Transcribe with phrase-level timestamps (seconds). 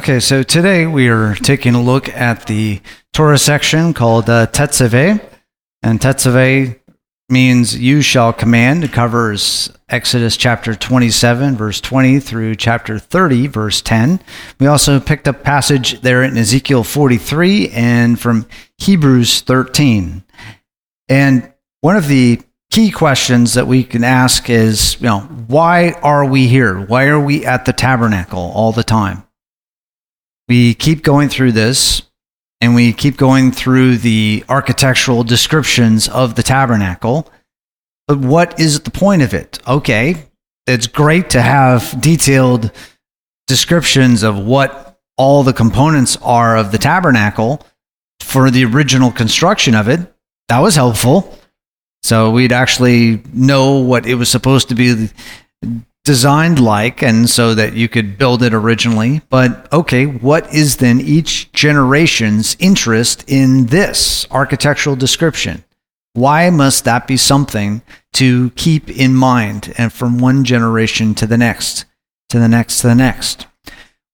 [0.00, 2.80] Okay, so today we are taking a look at the
[3.12, 5.20] Torah section called uh, Tetzaveh.
[5.82, 6.80] And Tetzaveh
[7.28, 8.82] means you shall command.
[8.82, 14.22] It covers Exodus chapter 27, verse 20 through chapter 30, verse 10.
[14.58, 18.46] We also picked up passage there in Ezekiel 43 and from
[18.78, 20.24] Hebrews 13.
[21.10, 22.40] And one of the
[22.70, 26.80] key questions that we can ask is, you know, why are we here?
[26.80, 29.24] Why are we at the tabernacle all the time?
[30.50, 32.02] We keep going through this
[32.60, 37.30] and we keep going through the architectural descriptions of the tabernacle.
[38.08, 39.60] But what is the point of it?
[39.64, 40.26] Okay,
[40.66, 42.72] it's great to have detailed
[43.46, 47.64] descriptions of what all the components are of the tabernacle
[48.18, 50.00] for the original construction of it.
[50.48, 51.38] That was helpful.
[52.02, 55.10] So we'd actually know what it was supposed to be
[56.04, 59.20] designed like and so that you could build it originally.
[59.28, 65.64] But okay, what is then each generation's interest in this architectural description?
[66.14, 67.82] Why must that be something
[68.14, 71.84] to keep in mind and from one generation to the next,
[72.30, 73.46] to the next, to the next?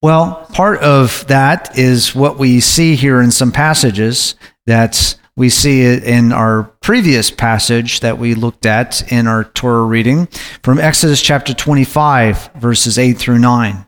[0.02, 4.34] Well, part of that is what we see here in some passages
[4.66, 9.84] that's we see it in our previous passage that we looked at in our Torah
[9.84, 10.26] reading
[10.62, 13.84] from Exodus chapter 25, verses 8 through 9.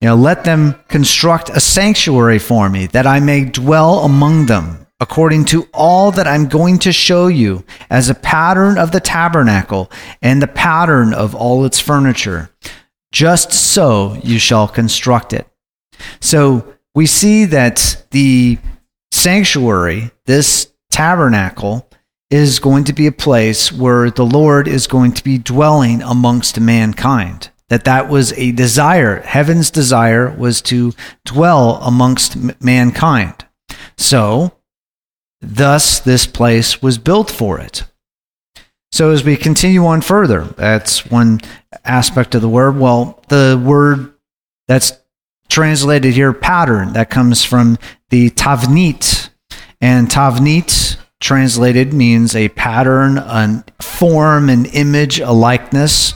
[0.00, 4.86] You know, let them construct a sanctuary for me that I may dwell among them
[4.98, 9.90] according to all that I'm going to show you as a pattern of the tabernacle
[10.20, 12.50] and the pattern of all its furniture.
[13.12, 15.46] Just so you shall construct it.
[16.20, 18.58] So we see that the
[19.16, 21.88] sanctuary, this tabernacle,
[22.30, 26.60] is going to be a place where the Lord is going to be dwelling amongst
[26.60, 27.50] mankind.
[27.68, 29.20] That that was a desire.
[29.20, 30.92] Heaven's desire was to
[31.24, 33.46] dwell amongst mankind.
[33.96, 34.52] So,
[35.40, 37.84] thus this place was built for it.
[38.92, 41.40] So as we continue on further, that's one
[41.84, 42.78] aspect of the word.
[42.78, 44.14] Well, the word
[44.68, 44.92] that's
[45.48, 47.78] translated here, pattern, that comes from
[48.10, 49.30] the tavnit.
[49.80, 56.14] And tavnit, translated, means a pattern, a form, an image, a likeness.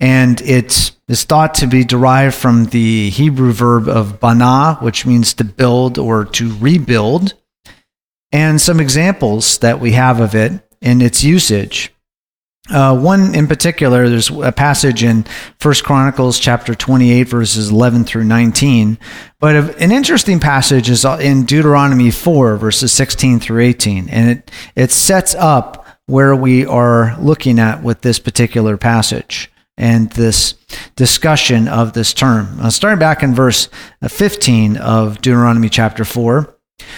[0.00, 5.34] And it is thought to be derived from the Hebrew verb of bana, which means
[5.34, 7.34] to build or to rebuild.
[8.32, 11.92] And some examples that we have of it in its usage.
[12.68, 15.24] Uh, one in particular, there's a passage in
[15.58, 18.98] First Chronicles chapter 28, verses 11 through 19.
[19.38, 24.08] But an interesting passage is in Deuteronomy 4, verses 16 through 18.
[24.08, 30.10] And it, it sets up where we are looking at with this particular passage and
[30.12, 30.54] this
[30.96, 32.58] discussion of this term.
[32.60, 33.68] Uh, starting back in verse
[34.06, 36.52] 15 of Deuteronomy chapter 4.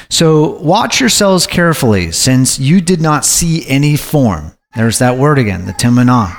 [0.08, 5.66] So watch yourselves carefully, since you did not see any form there's that word again,
[5.66, 6.36] the temunah.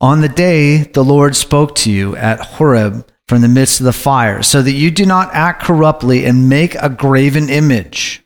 [0.00, 3.92] On the day the Lord spoke to you at Horeb from the midst of the
[3.92, 8.24] fire, so that you do not act corruptly and make a graven image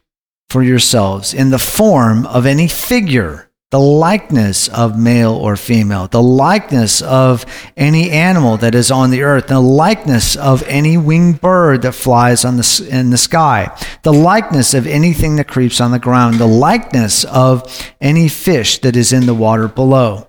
[0.48, 6.22] for yourselves in the form of any figure the likeness of male or female, the
[6.22, 11.80] likeness of any animal that is on the earth, the likeness of any winged bird
[11.80, 15.98] that flies on the, in the sky, the likeness of anything that creeps on the
[15.98, 20.28] ground, the likeness of any fish that is in the water below.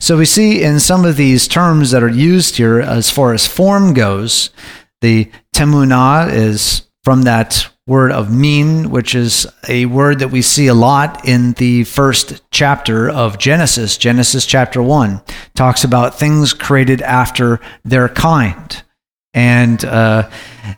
[0.00, 3.46] So we see in some of these terms that are used here as far as
[3.46, 4.50] form goes,
[5.00, 10.66] the temunah is from that word of min, which is a word that we see
[10.66, 13.96] a lot in the first chapter of Genesis.
[13.96, 15.20] Genesis chapter 1
[15.54, 18.82] talks about things created after their kind.
[19.34, 20.30] And uh,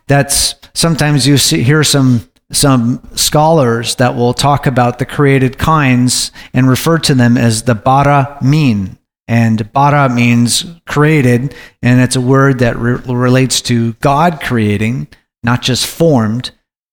[0.07, 6.31] that's sometimes you see, hear some some scholars that will talk about the created kinds
[6.53, 8.99] and refer to them as the bara min.
[9.27, 15.09] And bara means created, and it's a word that re- relates to God creating,
[15.43, 16.51] not just formed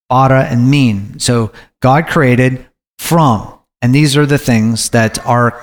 [0.10, 1.20] bara, and min.
[1.20, 1.52] So
[1.82, 2.66] God created
[2.98, 3.54] from.
[3.82, 5.62] And these are the things that are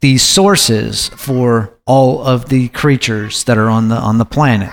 [0.00, 4.72] the sources for all of the creatures that are on the on the planet.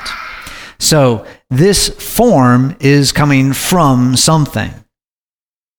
[0.77, 4.71] So this form is coming from something.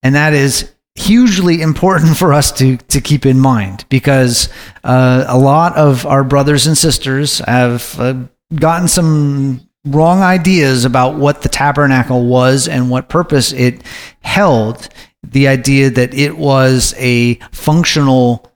[0.03, 4.49] And that is hugely important for us to, to keep in mind because
[4.83, 8.15] uh, a lot of our brothers and sisters have uh,
[8.55, 13.83] gotten some wrong ideas about what the tabernacle was and what purpose it
[14.23, 14.89] held.
[15.23, 18.53] The idea that it was a functional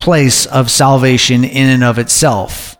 [0.00, 2.76] place of salvation in and of itself.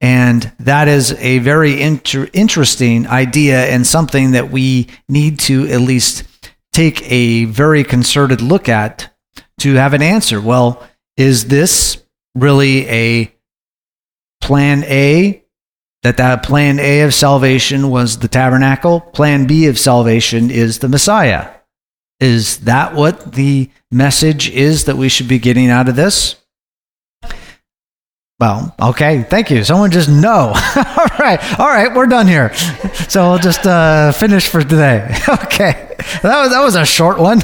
[0.00, 5.80] And that is a very inter- interesting idea and something that we need to at
[5.80, 6.24] least
[6.72, 9.12] take a very concerted look at
[9.60, 10.40] to have an answer.
[10.40, 10.86] Well,
[11.16, 12.02] is this
[12.36, 13.34] really a
[14.40, 15.42] plan A?
[16.02, 19.00] That that plan A of salvation was the tabernacle.
[19.00, 21.50] Plan B of salvation is the Messiah.
[22.20, 26.36] Is that what the message is that we should be getting out of this?
[28.40, 29.64] Well, okay, thank you.
[29.64, 30.52] Someone just no.
[30.76, 32.52] all right, all right, we're done here.
[33.08, 35.02] So we'll just uh, finish for today.
[35.28, 37.38] okay, that was that was a short one.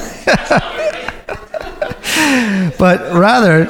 [2.78, 3.64] but rather,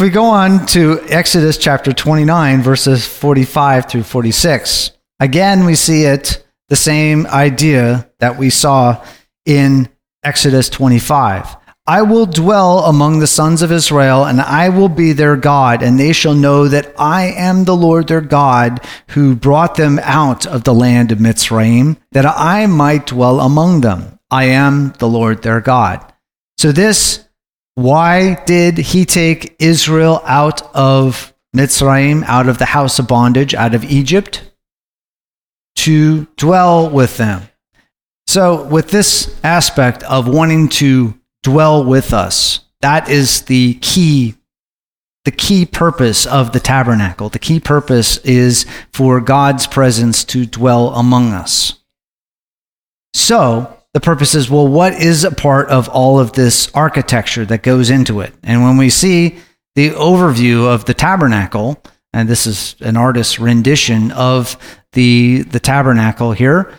[0.00, 6.04] if we go on to Exodus chapter 29, verses 45 through 46, again we see
[6.04, 9.04] it the same idea that we saw
[9.44, 9.90] in
[10.24, 11.54] Exodus 25.
[11.86, 16.00] I will dwell among the sons of Israel, and I will be their God, and
[16.00, 20.64] they shall know that I am the Lord their God, who brought them out of
[20.64, 24.18] the land of Mitzrayim, that I might dwell among them.
[24.30, 26.10] I am the Lord their God.
[26.56, 27.28] So, this,
[27.74, 33.74] why did he take Israel out of Mitzrayim, out of the house of bondage, out
[33.74, 34.42] of Egypt?
[35.76, 37.48] To dwell with them.
[38.26, 42.60] So, with this aspect of wanting to dwell with us.
[42.80, 44.34] That is the key
[45.26, 47.28] the key purpose of the tabernacle.
[47.28, 51.74] The key purpose is for God's presence to dwell among us.
[53.12, 57.62] So, the purpose is well, what is a part of all of this architecture that
[57.62, 58.32] goes into it?
[58.42, 59.38] And when we see
[59.74, 61.82] the overview of the tabernacle,
[62.12, 64.56] and this is an artist's rendition of
[64.92, 66.72] the, the tabernacle here,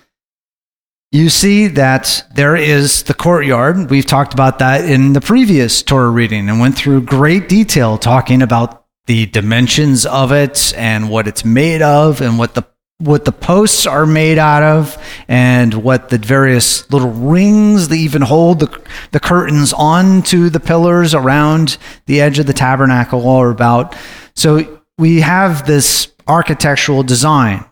[1.12, 3.90] you see that there is the courtyard.
[3.90, 8.42] We've talked about that in the previous Torah reading and went through great detail talking
[8.42, 12.66] about the dimensions of it and what it's made of and what the
[13.02, 18.22] what the posts are made out of and what the various little rings that even
[18.22, 18.82] hold the,
[19.12, 23.96] the curtains onto the pillars around the edge of the tabernacle are about.
[24.36, 27.66] So we have this architectural design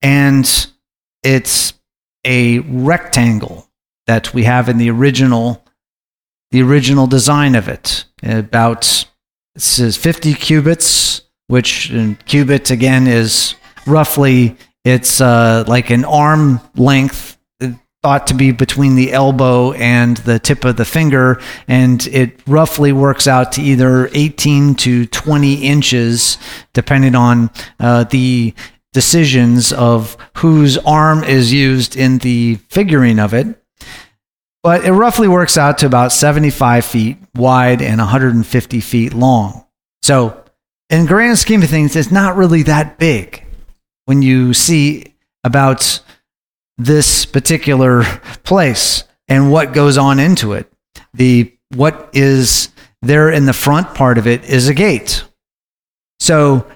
[0.00, 0.66] and
[1.22, 1.74] it's
[2.24, 3.68] a rectangle
[4.06, 5.64] that we have in the original
[6.50, 8.04] the original design of it.
[8.22, 9.06] About
[9.56, 13.54] it says 50 cubits, which in cubit again is
[13.86, 17.38] roughly it's uh, like an arm length
[18.02, 22.92] thought to be between the elbow and the tip of the finger, and it roughly
[22.92, 26.36] works out to either 18 to 20 inches,
[26.72, 27.48] depending on
[27.78, 28.52] uh, the
[28.92, 33.46] decisions of whose arm is used in the figuring of it.
[34.64, 39.64] But it roughly works out to about 75 feet wide and 150 feet long.
[40.02, 40.44] So,
[40.90, 43.44] in grand scheme of things, it's not really that big
[44.04, 46.00] when you see about
[46.78, 48.04] this particular
[48.44, 50.72] place and what goes on into it.
[51.14, 55.24] The what is there in the front part of it is a gate.
[56.20, 56.66] So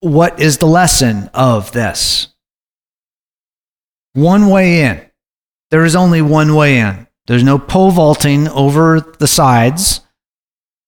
[0.00, 2.28] what is the lesson of this?
[4.12, 5.02] One way in.
[5.70, 7.06] There is only one way in.
[7.26, 10.00] There's no pole vaulting over the sides.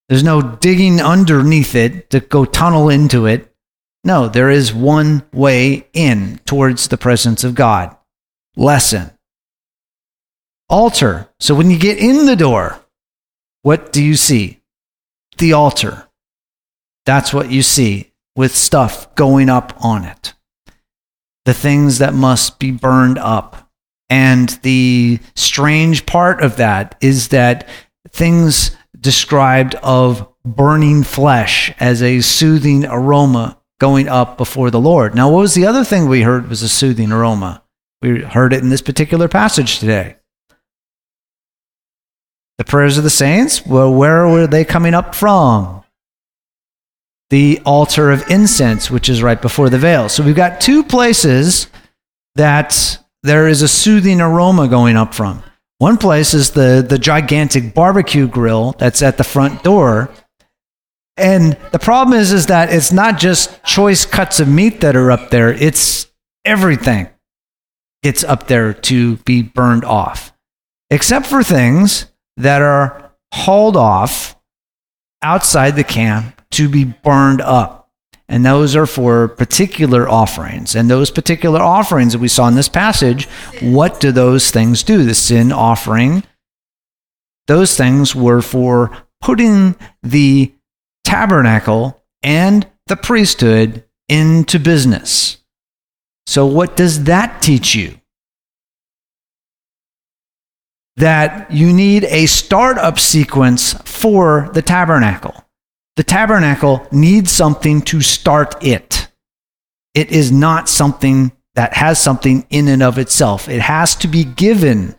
[0.09, 3.48] There's no digging underneath it to go tunnel into it.
[4.05, 7.97] No, there is one way in towards the presence of God.
[8.57, 9.11] Lesson.
[10.69, 11.29] Altar.
[11.41, 12.81] So when you get in the door,
[13.63, 14.61] what do you see?
[15.39, 16.09] The altar.
[17.07, 20.35] That's what you see with stuff going up on it.
[21.45, 23.69] The things that must be burned up.
[24.09, 27.69] And the strange part of that is that
[28.09, 35.15] things described of burning flesh as a soothing aroma going up before the Lord.
[35.15, 37.63] Now, what was the other thing we heard was a soothing aroma?
[38.03, 40.17] We heard it in this particular passage today.
[42.59, 45.79] The prayers of the saints, well, where were they coming up from?
[47.31, 50.09] the altar of incense, which is right before the veil.
[50.09, 51.69] So we've got two places
[52.37, 55.43] that there is a soothing aroma going up from.
[55.79, 60.11] One place is the, the gigantic barbecue grill that's at the front door.
[61.19, 65.11] And the problem is, is that it's not just choice cuts of meat that are
[65.11, 65.53] up there.
[65.53, 66.07] It's
[66.45, 67.09] everything
[68.03, 70.33] gets up there to be burned off,
[70.91, 72.07] except for things
[72.37, 74.37] that are hauled off
[75.21, 77.91] outside the camp to be burned up.
[78.29, 80.77] And those are for particular offerings.
[80.77, 83.27] And those particular offerings that we saw in this passage,
[83.61, 85.03] what do those things do?
[85.03, 86.23] The sin offering,
[87.47, 90.53] those things were for putting the
[91.09, 95.39] tabernacle and the priesthood into business.
[96.27, 97.99] So, what does that teach you?
[100.97, 105.45] That you need a startup sequence for the tabernacle.
[105.97, 109.09] The tabernacle needs something to start it.
[109.95, 113.49] It is not something that has something in and of itself.
[113.49, 114.95] It has to be given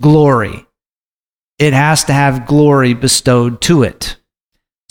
[0.00, 0.66] glory.
[1.60, 4.16] It has to have glory bestowed to it.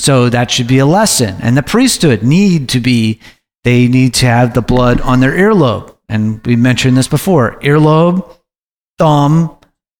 [0.01, 1.37] So that should be a lesson.
[1.43, 3.19] And the priesthood need to be,
[3.63, 5.95] they need to have the blood on their earlobe.
[6.09, 8.27] And we mentioned this before earlobe,
[8.97, 9.55] thumb,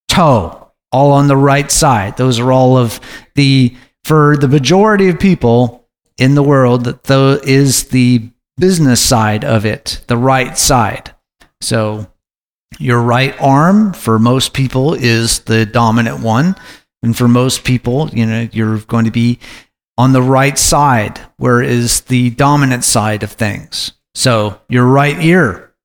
[0.08, 2.17] toe, all on the right side.
[2.17, 3.00] Those are all of
[3.36, 8.27] the, for the majority of people in the world, that is the
[8.58, 11.13] business side of it, the right side.
[11.62, 12.12] So
[12.79, 16.55] your right arm for most people is the dominant one.
[17.03, 19.38] And for most people, you know, you're going to be
[20.01, 23.91] on the right side, where is the dominant side of things.
[24.15, 25.75] So your right ear,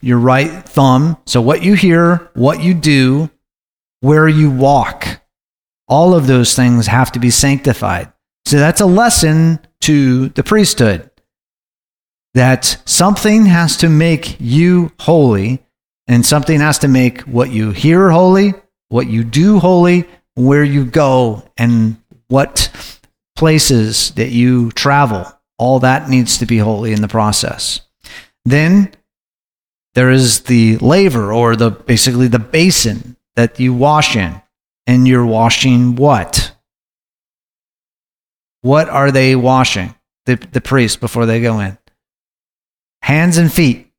[0.00, 1.16] your right thumb.
[1.24, 3.30] So what you hear, what you do,
[4.00, 5.20] where you walk,
[5.86, 8.12] all of those things have to be sanctified.
[8.46, 11.08] So that's a lesson to the priesthood
[12.34, 15.64] that something has to make you holy
[16.08, 18.54] and something has to make what you hear holy,
[18.88, 20.04] what you do holy,
[20.34, 22.93] where you go, and what
[23.36, 25.26] places that you travel,
[25.58, 27.80] all that needs to be holy in the process.
[28.44, 28.92] Then
[29.94, 34.40] there is the laver or the basically the basin that you wash in.
[34.86, 36.54] And you're washing what?
[38.60, 39.94] What are they washing?
[40.26, 41.78] The, the priest before they go in.
[43.00, 43.90] Hands and feet.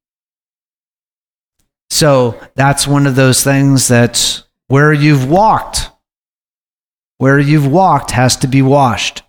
[1.90, 5.90] So that's one of those things that where you've walked,
[7.18, 9.24] where you've walked has to be washed.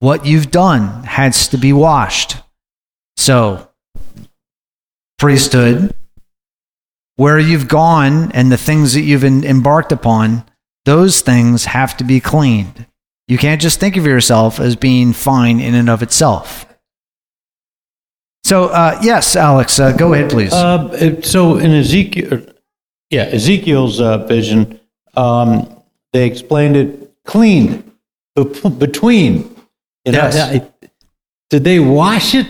[0.00, 2.36] What you've done has to be washed.
[3.18, 3.68] So,
[5.18, 5.94] priesthood,
[7.16, 10.44] where you've gone and the things that you've embarked upon,
[10.86, 12.86] those things have to be cleaned.
[13.28, 16.66] You can't just think of yourself as being fine in and of itself.
[18.42, 20.52] So, uh, yes, Alex, uh, go ahead, please.
[20.54, 22.40] Uh, so, in Ezekiel,
[23.10, 24.80] yeah, Ezekiel's uh, vision,
[25.14, 25.82] um,
[26.14, 27.84] they explained it cleaned
[28.78, 29.54] between
[30.14, 30.66] yes.
[31.50, 32.46] did they wash it?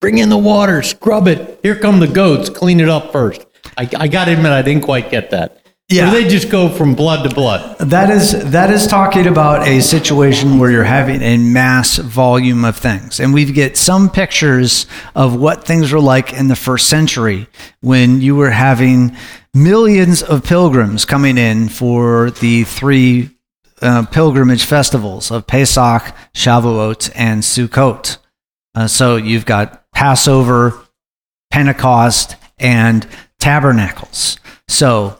[0.00, 1.60] Bring in the water, scrub it.
[1.62, 2.50] Here come the goats.
[2.50, 3.46] Clean it up first.
[3.76, 5.62] I, I got to admit, I didn't quite get that.
[5.88, 7.78] Yeah, or they just go from blood to blood.
[7.78, 12.76] That is that is talking about a situation where you're having a mass volume of
[12.76, 17.46] things, and we get some pictures of what things were like in the first century
[17.80, 19.14] when you were having
[19.52, 23.30] millions of pilgrims coming in for the three
[23.82, 28.18] uh, pilgrimage festivals of Pesach, Shavuot, and Sukkot.
[28.74, 30.80] Uh, so you've got Passover,
[31.50, 33.06] Pentecost, and
[33.38, 34.38] Tabernacles.
[34.68, 35.18] So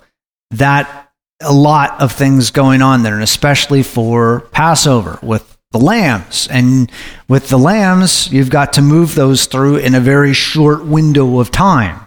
[0.52, 6.46] that a lot of things going on there, and especially for Passover with the lambs.
[6.50, 6.90] And
[7.28, 11.50] with the lambs, you've got to move those through in a very short window of
[11.50, 12.06] time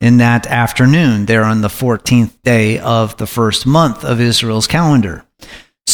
[0.00, 5.25] in that afternoon, there on the 14th day of the first month of Israel's calendar.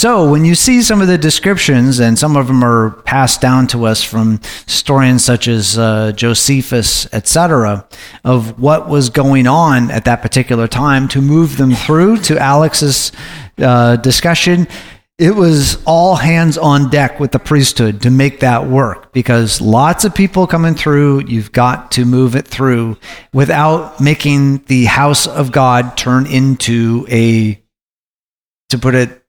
[0.02, 3.68] So, when you see some of the descriptions, and some of them are passed down
[3.68, 7.86] to us from historians such as uh, Josephus, etc.,
[8.24, 13.12] of what was going on at that particular time to move them through to Alex's
[13.58, 14.66] uh, discussion,
[15.18, 20.04] it was all hands on deck with the priesthood to make that work because lots
[20.04, 22.96] of people coming through, you've got to move it through
[23.32, 27.62] without making the house of God turn into a,
[28.70, 29.21] to put it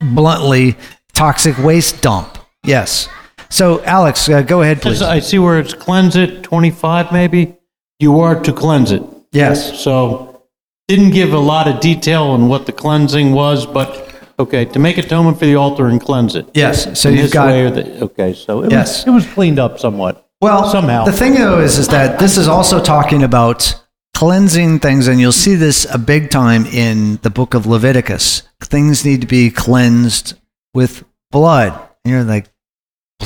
[0.00, 0.76] bluntly
[1.12, 2.38] toxic waste dump.
[2.64, 3.08] Yes.
[3.48, 5.02] So, Alex, uh, go ahead, please.
[5.02, 7.56] I see where it's cleanse it, 25 maybe.
[7.98, 9.02] You are to cleanse it.
[9.32, 9.82] Yes.
[9.82, 10.44] So,
[10.88, 14.98] didn't give a lot of detail on what the cleansing was, but okay, to make
[14.98, 16.48] atonement for the altar and cleanse it.
[16.54, 16.98] Yes.
[16.98, 17.74] So, you've got.
[17.74, 18.98] The, okay, so it, yes.
[18.98, 20.26] was, it was cleaned up somewhat.
[20.40, 21.04] Well, somehow.
[21.04, 23.74] The thing, though, is, is that this is also talking about
[24.14, 28.42] cleansing things, and you'll see this a big time in the book of Leviticus.
[28.70, 30.38] Things need to be cleansed
[30.72, 31.72] with blood.
[32.04, 32.50] And you're like,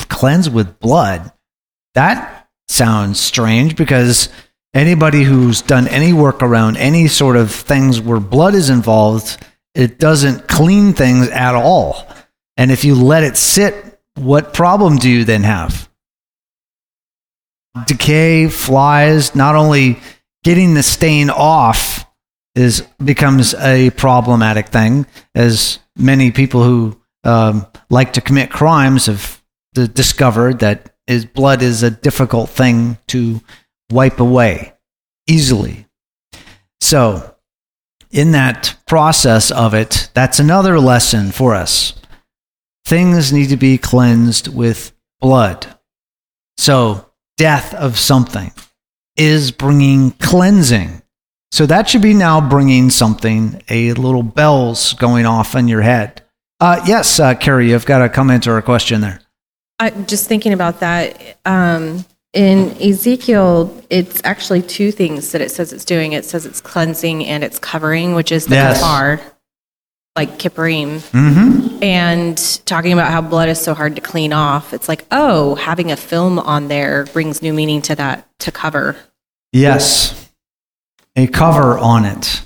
[0.09, 1.33] cleansed with blood.
[1.95, 4.29] That sounds strange because
[4.73, 9.99] anybody who's done any work around any sort of things where blood is involved, it
[9.99, 12.07] doesn't clean things at all.
[12.57, 15.89] And if you let it sit, what problem do you then have?
[17.87, 20.01] Decay, flies, not only
[20.43, 21.94] getting the stain off
[22.55, 29.43] is becomes a problematic thing, as many people who um, like to commit crimes have
[29.75, 33.41] d- discovered that his blood is a difficult thing to
[33.91, 34.75] wipe away
[35.27, 35.87] easily.
[36.81, 37.37] So,
[38.11, 41.95] in that process of it, that's another lesson for us.
[42.85, 45.67] Things need to be cleansed with blood.
[46.57, 48.53] So, death of something
[49.17, 51.03] is bringing cleansing.
[51.55, 56.21] So, that should be now bringing something, a little bells going off in your head.
[56.59, 59.21] Uh, yes, uh, Carrie, you've got a comment or a question there.
[59.79, 65.73] I, just thinking about that, um, in Ezekiel, it's actually two things that it says
[65.73, 66.11] it's doing.
[66.11, 68.83] It says it's cleansing and it's covering, which is the Yes.
[68.83, 69.21] kafar,
[70.17, 70.99] like kippurim.
[71.13, 71.85] Mm-hmm.
[71.85, 75.93] And talking about how blood is so hard to clean off, it's like, oh, having
[75.93, 78.97] a film on there brings new meaning to that, to cover.
[79.53, 80.24] Yes,
[81.17, 82.43] a cover on it.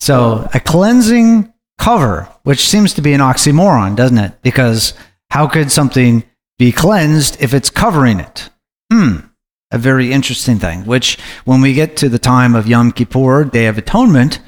[0.00, 4.40] So a cleansing cover, which seems to be an oxymoron, doesn't it?
[4.42, 4.94] Because
[5.30, 6.24] how could something
[6.58, 8.50] be cleansed if it's covering it?
[8.92, 9.16] Hmm,
[9.70, 10.84] a very interesting thing.
[10.84, 14.40] Which, when we get to the time of Yom Kippur, Day of Atonement,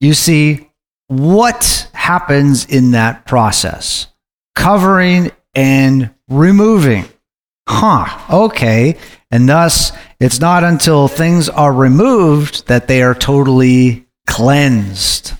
[0.00, 0.70] you see
[1.08, 4.08] what happens in that process
[4.54, 7.04] covering and removing.
[7.68, 8.96] Huh, okay.
[9.30, 15.34] And thus, it's not until things are removed that they are totally cleansed.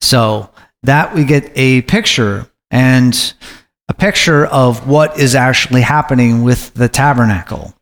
[0.00, 0.50] So,
[0.84, 3.34] that we get a picture and
[3.88, 7.74] a picture of what is actually happening with the tabernacle.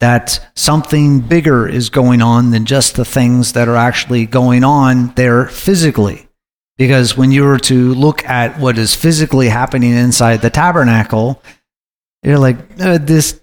[0.00, 5.14] That something bigger is going on than just the things that are actually going on
[5.14, 6.28] there physically.
[6.76, 11.40] Because when you were to look at what is physically happening inside the tabernacle,
[12.22, 13.40] you're like, uh, this,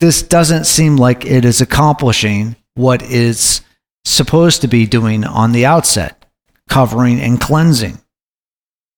[0.00, 3.60] this doesn't seem like it is accomplishing what is
[4.04, 6.24] supposed to be doing on the outset,
[6.68, 7.98] covering and cleansing.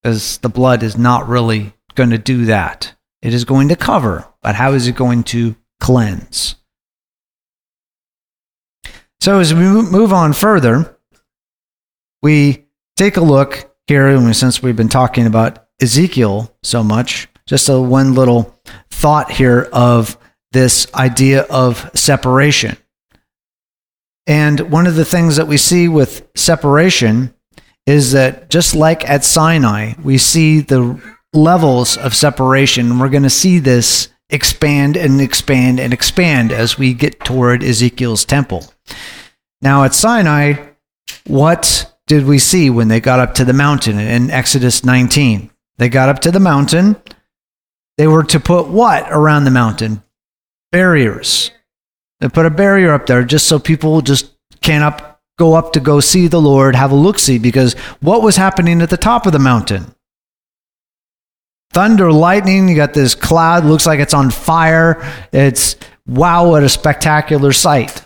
[0.03, 2.95] Because the blood is not really going to do that.
[3.23, 6.57] It is going to cover, but how is it going to cleanse?
[9.21, 10.99] So as we move on further,
[12.23, 17.81] we take a look here, since we've been talking about Ezekiel so much, just a
[17.81, 18.59] one little
[18.91, 20.19] thought here of
[20.53, 22.77] this idea of separation.
[24.27, 27.35] And one of the things that we see with separation
[27.87, 30.99] is that just like at Sinai, we see the
[31.35, 32.99] levels of separation.
[32.99, 38.25] We're going to see this expand and expand and expand as we get toward Ezekiel's
[38.25, 38.65] temple.
[39.61, 40.55] Now, at Sinai,
[41.27, 45.51] what did we see when they got up to the mountain in Exodus 19?
[45.77, 46.97] They got up to the mountain.
[47.97, 50.03] They were to put what around the mountain?
[50.73, 51.51] Barriers.
[52.21, 55.81] They put a barrier up there just so people just can't up, go up to
[55.81, 59.27] go see the Lord, have a look see, because what was happening at the top
[59.27, 59.95] of the mountain?
[61.73, 65.03] Thunder, lightning, you got this cloud, looks like it's on fire.
[65.33, 65.77] It's
[66.07, 68.05] wow, what a spectacular sight.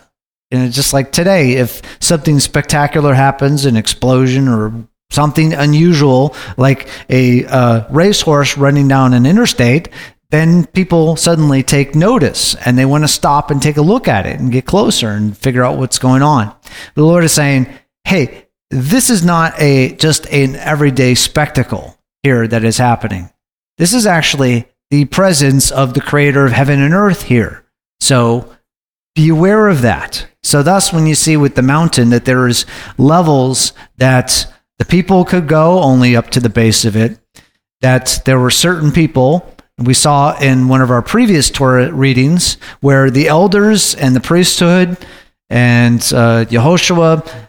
[0.51, 4.73] And it's just like today, if something spectacular happens, an explosion or
[5.11, 9.89] something unusual, like a uh, racehorse running down an interstate,
[10.29, 14.27] then people suddenly take notice and they want to stop and take a look at
[14.27, 16.55] it and get closer and figure out what's going on.
[16.93, 17.67] The Lord is saying,
[18.03, 23.31] hey, this is not a just an everyday spectacle here that is happening.
[23.79, 27.65] This is actually the presence of the creator of heaven and earth here.
[27.99, 28.55] So
[29.15, 30.27] be aware of that.
[30.43, 32.65] So thus when you see with the mountain that there is
[32.97, 34.45] levels that
[34.79, 37.19] the people could go only up to the base of it,
[37.81, 43.09] that there were certain people we saw in one of our previous Torah readings where
[43.09, 44.97] the elders and the priesthood
[45.49, 47.47] and uh, Yehoshua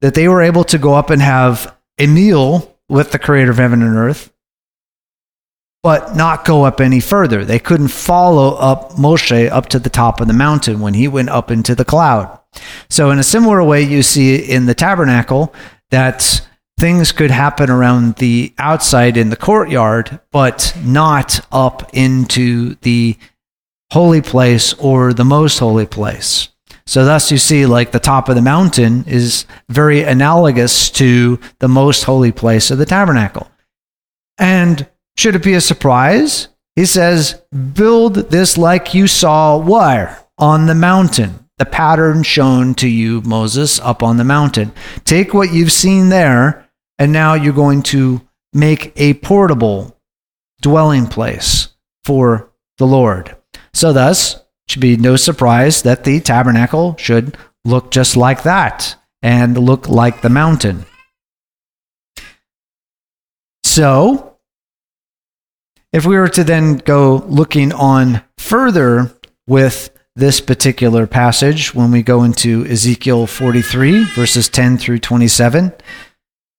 [0.00, 3.58] that they were able to go up and have a meal with the creator of
[3.58, 4.32] heaven and earth
[5.82, 7.44] but not go up any further.
[7.44, 11.28] They couldn't follow up Moshe up to the top of the mountain when he went
[11.28, 12.38] up into the cloud.
[12.90, 15.54] So, in a similar way, you see in the tabernacle
[15.90, 16.46] that
[16.78, 23.16] things could happen around the outside in the courtyard, but not up into the
[23.92, 26.48] holy place or the most holy place.
[26.86, 31.68] So, thus, you see, like the top of the mountain is very analogous to the
[31.68, 33.50] most holy place of the tabernacle.
[34.38, 37.42] And should it be a surprise He says,
[37.74, 40.24] Build this like you saw where?
[40.38, 41.44] On the mountain.
[41.58, 44.70] The pattern shown to you, Moses, up on the mountain.
[45.04, 46.67] Take what you've seen there,
[46.98, 48.20] and now you're going to
[48.52, 49.96] make a portable
[50.60, 51.68] dwelling place
[52.04, 53.36] for the Lord.
[53.72, 58.96] So, thus, it should be no surprise that the tabernacle should look just like that
[59.22, 60.86] and look like the mountain.
[63.64, 64.36] So,
[65.92, 69.12] if we were to then go looking on further
[69.46, 75.72] with this particular passage, when we go into Ezekiel 43, verses 10 through 27,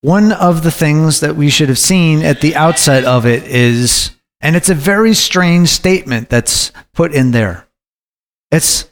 [0.02, 4.12] one of the things that we should have seen at the outset of it is,
[4.42, 7.68] and it's a very strange statement that's put in there.
[8.52, 8.90] It's,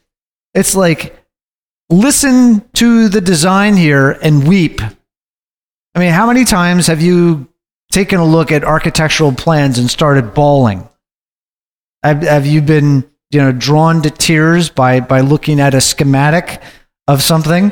[0.53, 1.17] it's like,
[1.89, 4.81] listen to the design here and weep.
[5.95, 7.47] I mean, how many times have you
[7.91, 10.87] taken a look at architectural plans and started bawling?
[12.03, 16.61] Have, have you been, you know, drawn to tears by, by looking at a schematic
[17.07, 17.71] of something?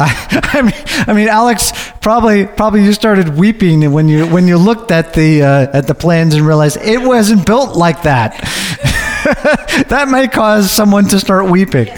[0.02, 0.72] I, I, mean,
[1.08, 5.42] I mean, Alex, probably, probably you started weeping when you when you looked at the
[5.42, 8.32] uh, at the plans and realized it wasn't built like that.
[9.90, 11.88] that may cause someone to start weeping.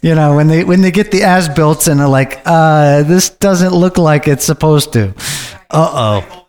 [0.00, 3.30] You know, when they when they get the as built and they're like, uh, this
[3.30, 5.14] doesn't look like it's supposed to.
[5.70, 6.46] Uh oh.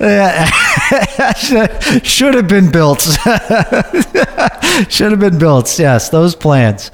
[0.00, 0.46] Yeah,
[2.02, 3.02] should have been built.
[4.88, 5.78] should have been built.
[5.78, 6.90] Yes, those plans.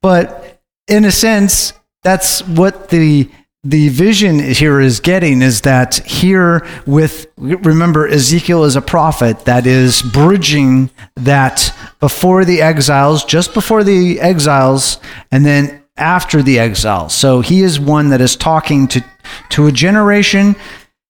[0.00, 1.72] But in a sense,
[2.06, 3.28] that's what the
[3.64, 9.66] the vision here is getting is that here with remember Ezekiel is a prophet that
[9.66, 14.98] is bridging that before the exiles just before the exiles
[15.32, 17.12] and then after the exiles.
[17.12, 19.04] So he is one that is talking to
[19.48, 20.54] to a generation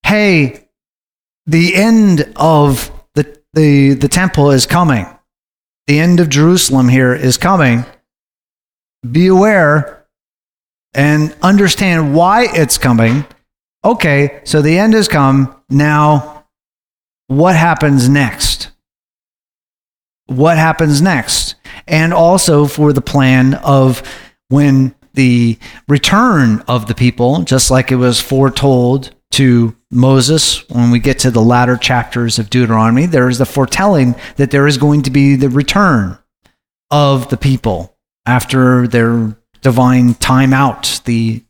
[0.03, 0.67] hey
[1.45, 5.07] the end of the the the temple is coming.
[5.89, 7.85] The end of Jerusalem here is coming.
[9.13, 9.96] Be aware
[10.97, 13.25] and understand why it's coming.
[13.85, 15.55] Okay, so the end has come.
[15.69, 16.47] Now,
[17.29, 18.71] what happens next?
[20.27, 21.55] What happens next?
[21.87, 24.03] And also for the plan of
[24.49, 30.99] when the return of the people, just like it was foretold to Moses when we
[30.99, 35.03] get to the latter chapters of Deuteronomy, there is the foretelling that there is going
[35.03, 36.19] to be the return
[36.91, 41.43] of the people after their divine timeout, the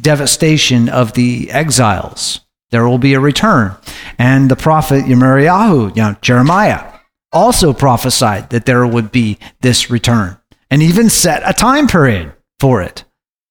[0.00, 2.40] devastation of the exiles.
[2.70, 3.76] There will be a return.
[4.18, 6.92] And the prophet Yirmiyahu, you know, Jeremiah,
[7.32, 10.38] also prophesied that there would be this return
[10.70, 13.04] and even set a time period for it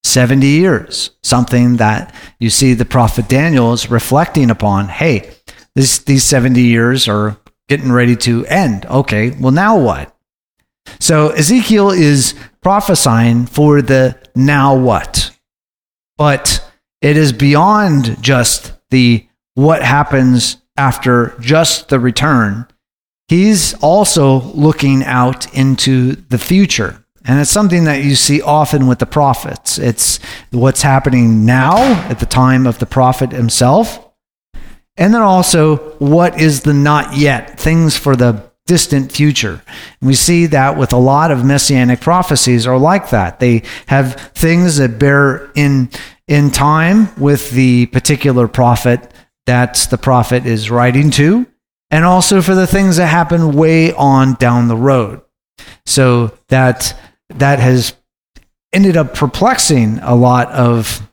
[0.04, 4.88] 70 years, something that you see the prophet Daniel is reflecting upon.
[4.88, 5.32] Hey,
[5.76, 7.38] this, these 70 years are
[7.68, 8.86] getting ready to end.
[8.86, 10.15] Okay, well, now what?
[11.00, 15.32] So Ezekiel is prophesying for the now what.
[16.18, 16.68] But
[17.02, 22.68] it is beyond just the what happens after just the return.
[23.28, 27.06] He's also looking out into the future.
[27.28, 29.80] And it's something that you see often with the prophets.
[29.80, 30.20] It's
[30.52, 31.78] what's happening now
[32.10, 34.00] at the time of the prophet himself.
[34.96, 37.60] And then also, what is the not yet?
[37.60, 39.62] Things for the distant future.
[40.02, 43.40] And we see that with a lot of messianic prophecies are like that.
[43.40, 45.90] They have things that bear in
[46.28, 49.12] in time with the particular prophet
[49.46, 51.46] that the prophet is writing to,
[51.92, 55.22] and also for the things that happen way on down the road.
[55.86, 57.00] So that
[57.30, 57.94] that has
[58.74, 61.08] ended up perplexing a lot of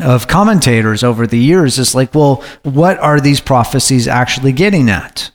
[0.00, 1.78] of commentators over the years.
[1.78, 5.30] It's like, well, what are these prophecies actually getting at?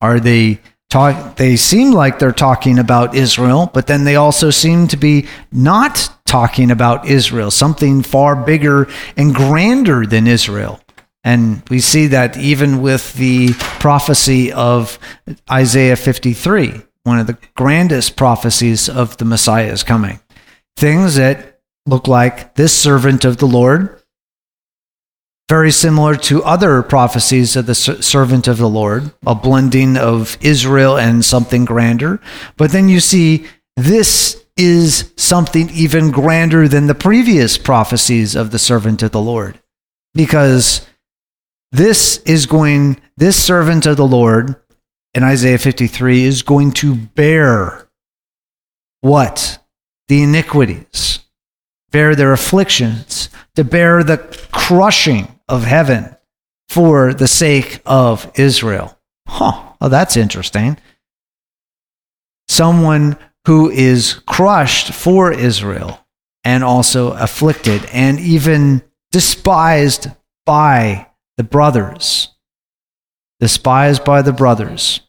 [0.00, 4.88] Are they talk, they seem like they're talking about Israel, but then they also seem
[4.88, 10.80] to be not talking about Israel, something far bigger and grander than Israel.
[11.24, 14.98] And we see that even with the prophecy of
[15.50, 20.20] Isaiah 53, one of the grandest prophecies of the Messiah is coming.
[20.76, 23.97] Things that look like this servant of the Lord
[25.48, 30.98] very similar to other prophecies of the servant of the Lord, a blending of Israel
[30.98, 32.20] and something grander.
[32.56, 38.58] But then you see this is something even grander than the previous prophecies of the
[38.58, 39.58] servant of the Lord.
[40.14, 40.86] Because
[41.72, 44.56] this is going, this servant of the Lord
[45.14, 47.88] in Isaiah 53 is going to bear
[49.00, 49.58] what?
[50.08, 51.20] The iniquities,
[51.90, 54.18] bear their afflictions, to bear the
[54.50, 56.14] crushing of heaven
[56.68, 58.98] for the sake of Israel.
[59.26, 59.62] Huh.
[59.80, 60.76] Oh, that's interesting.
[62.48, 66.06] someone who is crushed for Israel
[66.44, 68.82] and also afflicted and even
[69.12, 70.08] despised
[70.46, 71.06] by
[71.36, 72.34] the brothers.
[73.40, 75.00] Despised by the brothers.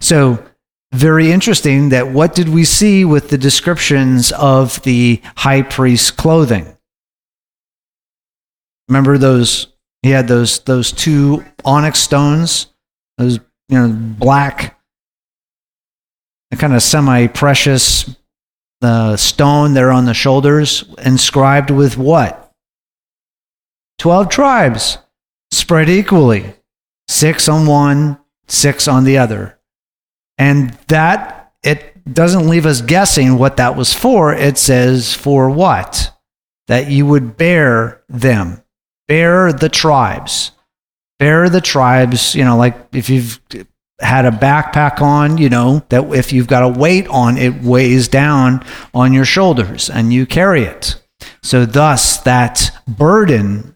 [0.00, 0.44] So,
[0.92, 6.76] very interesting that what did we see with the descriptions of the high priest's clothing?
[8.88, 9.66] Remember those
[10.02, 12.68] he had those those two onyx stones,
[13.16, 14.78] those you know black,
[16.56, 18.16] kind of semi-precious
[18.80, 22.52] the stone there on the shoulders, inscribed with what?
[23.98, 24.98] Twelve tribes
[25.50, 26.54] spread equally,
[27.08, 29.58] six on one, six on the other,
[30.36, 34.32] and that it doesn't leave us guessing what that was for.
[34.32, 36.12] It says for what?
[36.68, 38.62] That you would bear them
[39.08, 40.52] bear the tribes.
[41.18, 43.40] Bear the tribes, you know, like if you've
[44.00, 48.06] had a backpack on, you know, that if you've got a weight on, it weighs
[48.06, 51.02] down on your shoulders and you carry it.
[51.42, 53.74] So, thus, that burden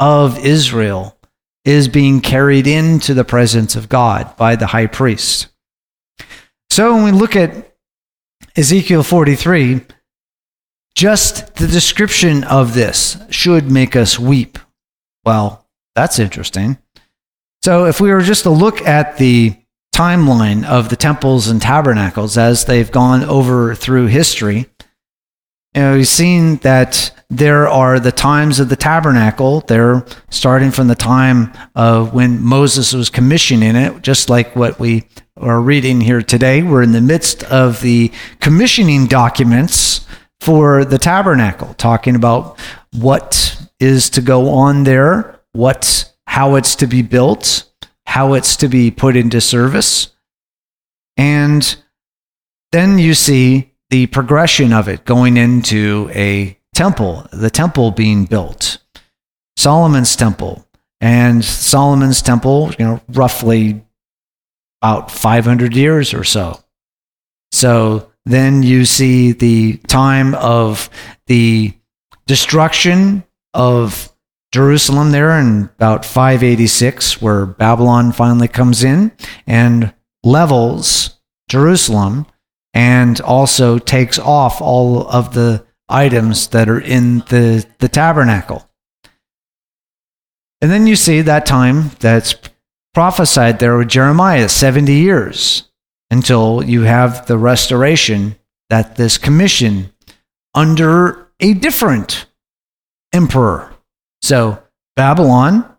[0.00, 1.18] of Israel
[1.64, 5.48] is being carried into the presence of God by the high priest.
[6.70, 7.74] So, when we look at
[8.56, 9.82] Ezekiel 43,
[10.94, 14.58] just the description of this should make us weep.
[15.28, 16.78] Well, that's interesting.
[17.62, 19.54] So, if we were just to look at the
[19.94, 24.70] timeline of the temples and tabernacles as they've gone over through history,
[25.74, 29.60] you know, we've seen that there are the times of the tabernacle.
[29.60, 35.04] They're starting from the time of when Moses was commissioning it, just like what we
[35.36, 36.62] are reading here today.
[36.62, 40.06] We're in the midst of the commissioning documents
[40.40, 42.58] for the tabernacle, talking about
[42.94, 47.64] what is to go on there, what how it's to be built,
[48.06, 50.14] how it's to be put into service.
[51.16, 51.76] And
[52.72, 58.78] then you see the progression of it going into a temple, the temple being built.
[59.56, 60.64] Solomon's temple.
[61.00, 63.84] And Solomon's temple, you know, roughly
[64.82, 66.60] about 500 years or so.
[67.52, 70.90] So then you see the time of
[71.26, 71.72] the
[72.26, 73.24] destruction
[73.58, 74.10] of
[74.52, 79.12] Jerusalem there in about 586, where Babylon finally comes in
[79.46, 79.92] and
[80.22, 81.18] levels
[81.50, 82.26] Jerusalem
[82.72, 88.70] and also takes off all of the items that are in the, the tabernacle.
[90.60, 92.34] And then you see that time that's
[92.94, 95.68] prophesied there with Jeremiah 70 years
[96.10, 98.36] until you have the restoration
[98.70, 99.92] that this commission
[100.54, 102.26] under a different
[103.12, 103.72] emperor.
[104.22, 104.62] So
[104.96, 105.76] Babylon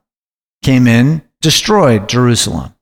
[0.63, 2.73] came in, destroyed Jerusalem.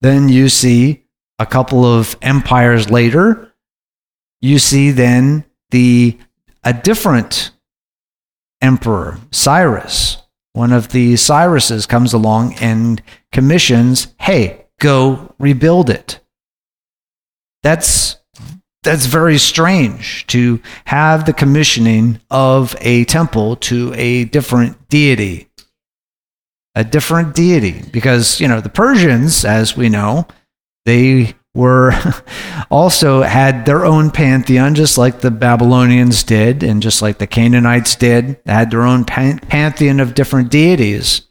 [0.00, 1.04] Then you see
[1.38, 3.52] a couple of empires later,
[4.40, 6.18] you see then the
[6.64, 7.50] a different
[8.60, 10.18] emperor, Cyrus.
[10.52, 16.20] One of the Cyruses comes along and commissions, "Hey, go rebuild it."
[17.62, 18.16] That's
[18.82, 25.48] that's very strange to have the commissioning of a temple to a different deity.
[26.74, 27.82] A different deity.
[27.92, 30.26] Because, you know, the Persians, as we know,
[30.84, 31.92] they were
[32.70, 37.94] also had their own pantheon, just like the Babylonians did, and just like the Canaanites
[37.94, 41.22] did, they had their own pan- pantheon of different deities.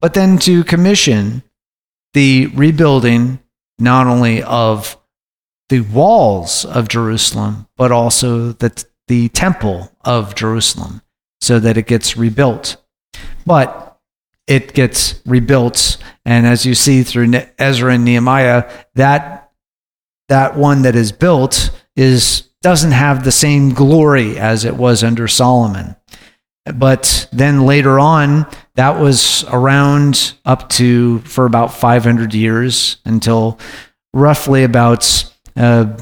[0.00, 1.42] But then to commission
[2.14, 3.40] the rebuilding
[3.78, 4.96] not only of
[5.74, 11.02] the walls of Jerusalem, but also the, the temple of Jerusalem
[11.40, 12.76] so that it gets rebuilt.
[13.44, 13.98] But
[14.46, 15.96] it gets rebuilt.
[16.24, 19.50] And as you see through Ezra and Nehemiah, that,
[20.28, 25.26] that one that is built is, doesn't have the same glory as it was under
[25.26, 25.96] Solomon.
[26.72, 33.58] But then later on, that was around up to for about 500 years until
[34.14, 35.96] roughly about uh,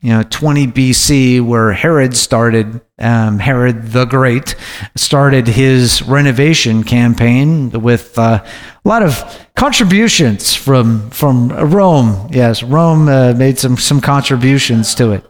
[0.00, 4.54] you know 20 BC, where Herod started, um, Herod the Great
[4.96, 12.28] started his renovation campaign with uh, a lot of contributions from from Rome.
[12.30, 15.24] Yes, Rome uh, made some some contributions to it.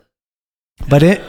[0.88, 1.22] But it,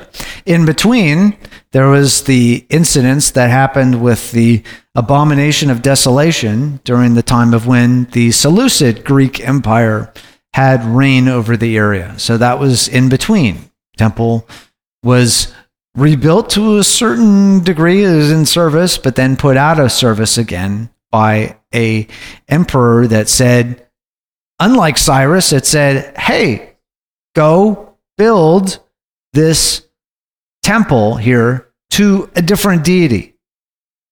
[0.45, 1.37] in between,
[1.71, 4.63] there was the incidents that happened with the
[4.95, 10.11] abomination of desolation during the time of when the Seleucid Greek Empire
[10.55, 12.17] had reign over the area.
[12.17, 13.69] So that was in between.
[13.97, 14.47] Temple
[15.03, 15.53] was
[15.97, 20.37] rebuilt to a certain degree, it was in service, but then put out of service
[20.37, 22.07] again by a
[22.47, 23.85] emperor that said,
[24.57, 26.77] unlike Cyrus, it said, hey,
[27.35, 28.79] go build
[29.33, 29.85] this
[30.63, 33.35] temple here to a different deity.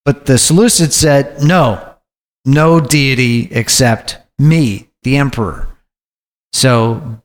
[0.03, 1.95] But the Seleucids said, no,
[2.43, 5.69] no deity except me, the emperor.
[6.53, 7.21] So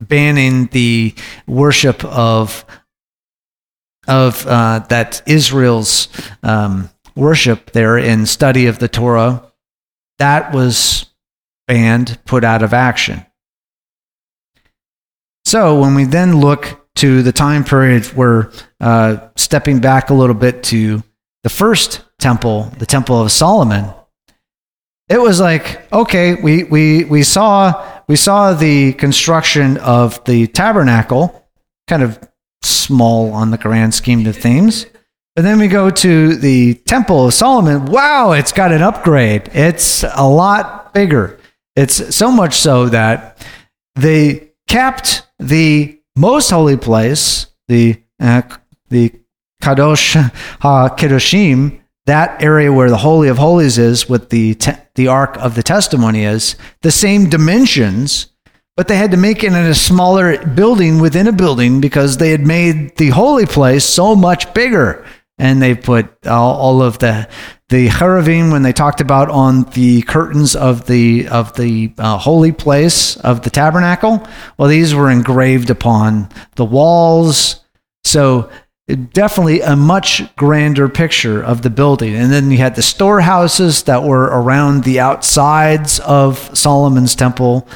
[0.00, 1.14] banning the
[1.46, 2.64] worship of
[4.06, 6.08] of uh, that Israel's
[6.44, 9.42] um, worship there in study of the Torah,
[10.18, 11.06] that was
[11.66, 13.26] banned, put out of action.
[15.44, 20.34] So when we then look to the time period where uh, stepping back a little
[20.34, 21.02] bit to
[21.42, 23.92] the first temple, the Temple of Solomon,
[25.08, 31.48] it was like okay, we we we saw we saw the construction of the tabernacle,
[31.86, 32.18] kind of
[32.62, 34.86] small on the grand scheme of things.
[35.34, 37.86] But then we go to the Temple of Solomon.
[37.86, 39.50] Wow, it's got an upgrade.
[39.52, 41.38] It's a lot bigger.
[41.74, 43.46] It's so much so that
[43.96, 48.42] they kept the most holy place, the uh,
[48.88, 49.12] the
[49.62, 50.14] Kadosh
[50.60, 55.54] HaKedoshim, that area where the Holy of Holies is, with the, te- the Ark of
[55.54, 58.32] the Testimony is, the same dimensions,
[58.76, 62.30] but they had to make it in a smaller building within a building because they
[62.30, 65.04] had made the holy place so much bigger.
[65.38, 67.28] And they put all, all of the
[67.68, 72.52] the cherubim when they talked about on the curtains of the of the uh, holy
[72.52, 74.26] place of the tabernacle.
[74.56, 77.60] Well, these were engraved upon the walls.
[78.04, 78.50] So
[78.94, 82.14] definitely a much grander picture of the building.
[82.14, 87.66] And then you had the storehouses that were around the outsides of Solomon's temple.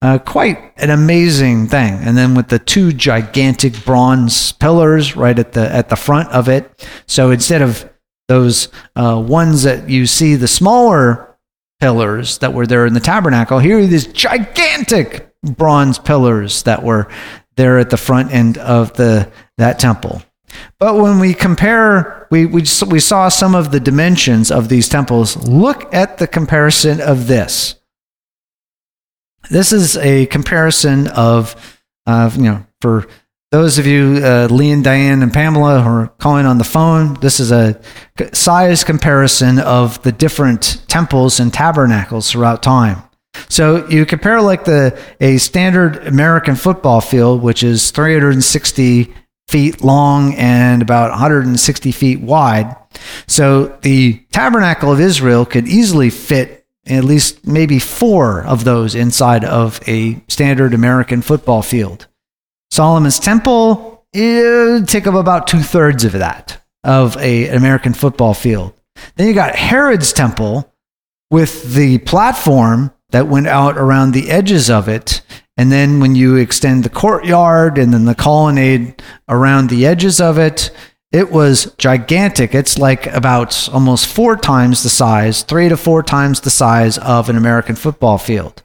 [0.00, 1.94] Uh, quite an amazing thing.
[1.94, 6.48] And then with the two gigantic bronze pillars right at the at the front of
[6.48, 6.88] it.
[7.06, 7.90] So instead of
[8.28, 11.36] those uh, ones that you see, the smaller
[11.80, 17.08] pillars that were there in the tabernacle, here are these gigantic bronze pillars that were
[17.56, 20.22] there at the front end of the that temple.
[20.78, 25.36] But when we compare, we, we, we saw some of the dimensions of these temples.
[25.48, 27.76] Look at the comparison of this.
[29.50, 33.06] This is a comparison of, uh, you know, for
[33.52, 37.14] those of you, uh, Lee and Diane and Pamela, who are calling on the phone,
[37.20, 37.80] this is a
[38.32, 43.02] size comparison of the different temples and tabernacles throughout time.
[43.48, 49.14] So you compare like the a standard American football field, which is 360
[49.48, 52.74] feet long and about 160 feet wide.
[53.26, 59.44] So the tabernacle of Israel could easily fit at least maybe four of those inside
[59.44, 62.06] of a standard American football field.
[62.70, 68.34] Solomon's temple would take up about two thirds of that of a, an American football
[68.34, 68.74] field.
[69.16, 70.70] Then you got Herod's temple
[71.30, 75.22] with the platform that went out around the edges of it
[75.56, 80.38] and then when you extend the courtyard and then the colonnade around the edges of
[80.38, 80.70] it,
[81.12, 82.54] it was gigantic.
[82.54, 87.28] It's like about almost four times the size, three to four times the size of
[87.28, 88.64] an American football field.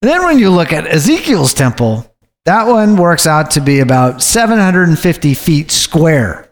[0.00, 2.10] And then when you look at Ezekiel's temple,
[2.46, 6.50] that one works out to be about 750 feet square.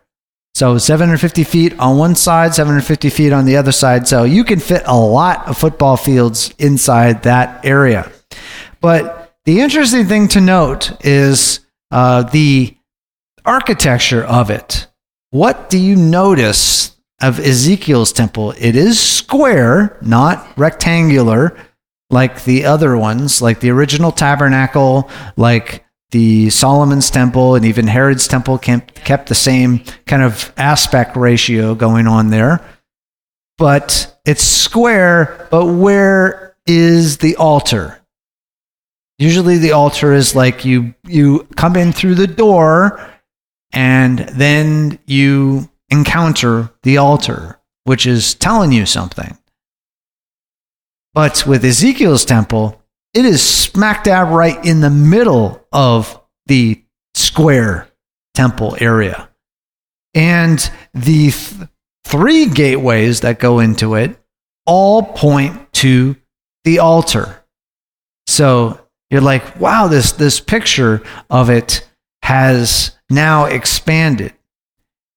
[0.55, 4.07] So 750 feet on one side, 750 feet on the other side.
[4.07, 8.11] So you can fit a lot of football fields inside that area.
[8.81, 12.77] But the interesting thing to note is uh, the
[13.45, 14.87] architecture of it.
[15.31, 18.53] What do you notice of Ezekiel's temple?
[18.59, 21.57] It is square, not rectangular
[22.11, 28.29] like the other ones, like the original tabernacle, like the Solomon's temple, and even Herod's
[28.29, 32.65] temple kept the same kind of aspect ratio going on there.
[33.59, 38.04] But it's square, but where is the altar?
[39.19, 43.11] Usually the altar is like you you come in through the door
[43.73, 49.39] and then you encounter the altar, which is telling you something.
[51.13, 56.83] But with Ezekiel's temple, it is smack dab right in the middle of the
[57.15, 57.89] square
[58.35, 59.29] temple area.
[60.15, 60.59] And
[60.93, 61.69] the th-
[62.05, 64.19] three gateways that go into it
[64.67, 66.17] all point to
[66.65, 67.45] the altar.
[68.27, 68.81] So
[69.15, 71.01] you're like, wow, this, this picture
[71.31, 71.89] of it
[72.25, 74.35] has now expanded.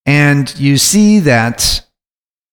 [0.06, 1.84] And you see that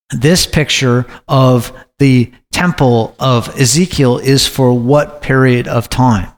[0.09, 6.33] this picture of the temple of Ezekiel is for what period of time?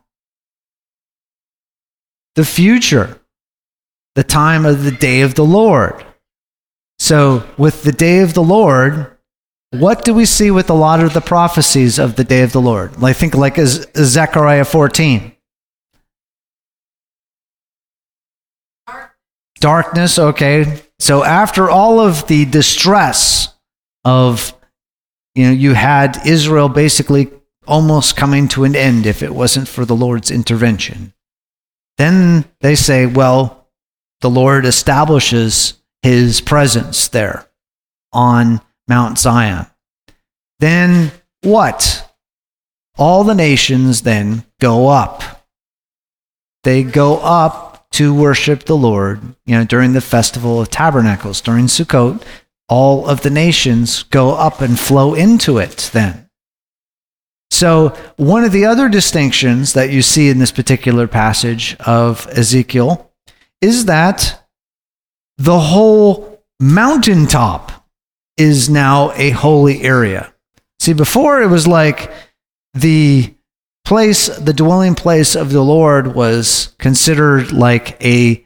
[2.36, 3.18] The future,
[4.16, 6.06] the time of the day of the Lord.
[7.00, 9.17] So, with the day of the Lord,
[9.72, 12.62] what do we see with a lot of the prophecies of the day of the
[12.62, 12.94] Lord?
[13.04, 15.34] I think like Zechariah 14.
[19.60, 20.82] darkness, okay.
[21.00, 23.54] So after all of the distress
[24.04, 24.54] of,
[25.36, 27.30] you know, you had Israel basically
[27.68, 31.14] almost coming to an end if it wasn't for the Lord's intervention.
[31.98, 33.68] Then they say, well,
[34.22, 37.48] the Lord establishes his presence there
[38.14, 39.68] on Mount Zion.
[40.60, 41.12] Then
[41.42, 42.10] what?
[42.98, 45.46] All the nations then go up.
[46.64, 51.66] They go up to worship the Lord, you know, during the festival of tabernacles, during
[51.66, 52.22] Sukkot,
[52.70, 56.30] all of the nations go up and flow into it then.
[57.50, 63.10] So, one of the other distinctions that you see in this particular passage of Ezekiel
[63.62, 64.46] is that
[65.38, 67.77] the whole mountaintop
[68.38, 70.34] is now a holy area.
[70.80, 72.12] See, before it was like
[72.74, 73.34] the
[73.84, 78.46] place, the dwelling place of the Lord was considered like a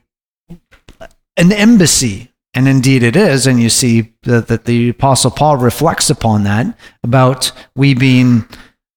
[1.37, 2.29] an embassy.
[2.53, 3.47] And indeed it is.
[3.47, 8.45] And you see that, that the Apostle Paul reflects upon that about we being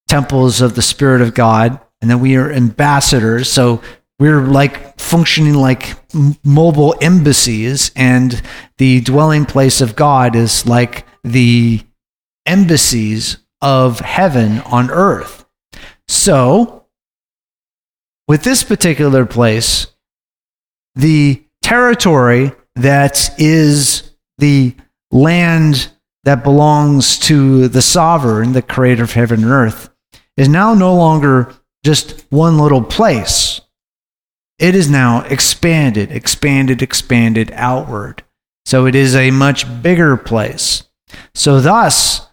[0.08, 3.48] temples of the Spirit of God, and that we are ambassadors.
[3.48, 3.80] So
[4.18, 5.96] we're like functioning like
[6.44, 8.42] mobile embassies, and
[8.78, 11.80] the dwelling place of God is like the
[12.46, 15.44] embassies of heaven on earth.
[16.06, 16.86] So,
[18.28, 19.88] with this particular place,
[20.94, 24.74] the territory that is the
[25.10, 25.90] land
[26.24, 29.90] that belongs to the sovereign, the creator of heaven and earth,
[30.36, 31.54] is now no longer
[31.84, 33.53] just one little place.
[34.58, 38.22] It is now expanded, expanded, expanded outward.
[38.66, 40.84] So it is a much bigger place.
[41.34, 42.26] So, thus,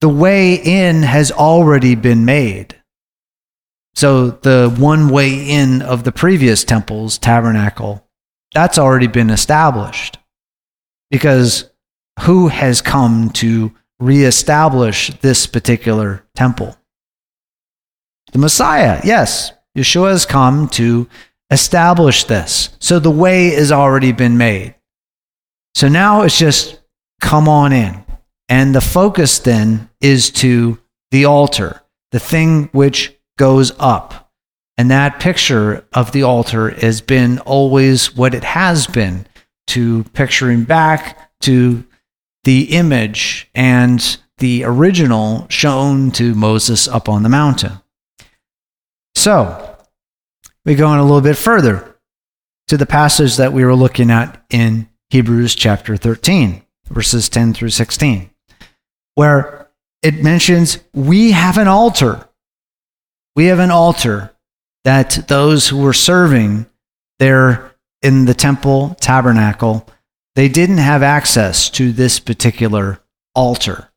[0.00, 2.76] the way in has already been made.
[3.94, 8.06] So, the one way in of the previous temple's tabernacle,
[8.54, 10.18] that's already been established.
[11.10, 11.70] Because
[12.20, 16.76] who has come to reestablish this particular temple?
[18.32, 19.52] The Messiah, yes.
[19.76, 21.08] Yeshua has come to
[21.50, 22.70] establish this.
[22.78, 24.74] So the way has already been made.
[25.74, 26.80] So now it's just
[27.20, 28.04] come on in.
[28.48, 30.78] And the focus then is to
[31.10, 34.30] the altar, the thing which goes up.
[34.76, 39.26] And that picture of the altar has been always what it has been
[39.68, 41.84] to picturing back to
[42.44, 47.80] the image and the original shown to Moses up on the mountain.
[49.20, 49.76] So,
[50.64, 51.94] we go on a little bit further
[52.68, 57.68] to the passage that we were looking at in Hebrews chapter 13, verses 10 through
[57.68, 58.30] 16,
[59.16, 59.68] where
[60.02, 62.30] it mentions we have an altar.
[63.36, 64.34] We have an altar
[64.84, 66.64] that those who were serving
[67.18, 69.86] there in the temple tabernacle,
[70.34, 73.00] they didn't have access to this particular
[73.34, 73.90] altar,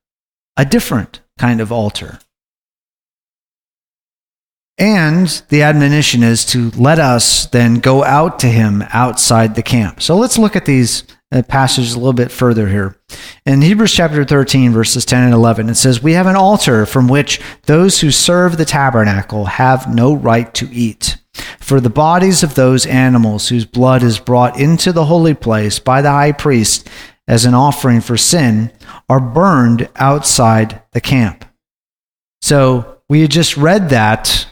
[0.58, 2.20] a different kind of altar.
[4.78, 10.02] And the admonition is to let us then go out to him outside the camp.
[10.02, 12.98] So let's look at these uh, passages a little bit further here.
[13.46, 17.08] In Hebrews chapter 13, verses 10 and 11, it says, We have an altar from
[17.08, 21.18] which those who serve the tabernacle have no right to eat.
[21.60, 26.02] For the bodies of those animals whose blood is brought into the holy place by
[26.02, 26.90] the high priest
[27.28, 28.72] as an offering for sin
[29.08, 31.46] are burned outside the camp.
[32.42, 34.48] So we had just read that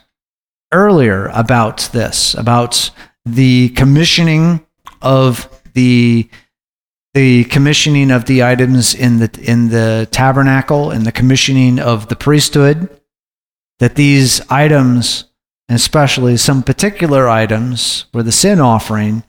[0.72, 2.92] earlier about this, about
[3.26, 4.66] the commissioning
[5.02, 6.30] of the
[7.14, 12.16] the commissioning of the items in the in the tabernacle and the commissioning of the
[12.16, 12.90] priesthood
[13.80, 15.26] that these items
[15.70, 19.24] especially some particular items were the sin offering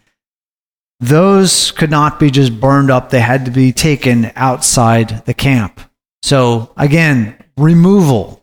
[1.00, 3.10] those could not be just burned up.
[3.10, 5.80] They had to be taken outside the camp.
[6.22, 8.41] So again removal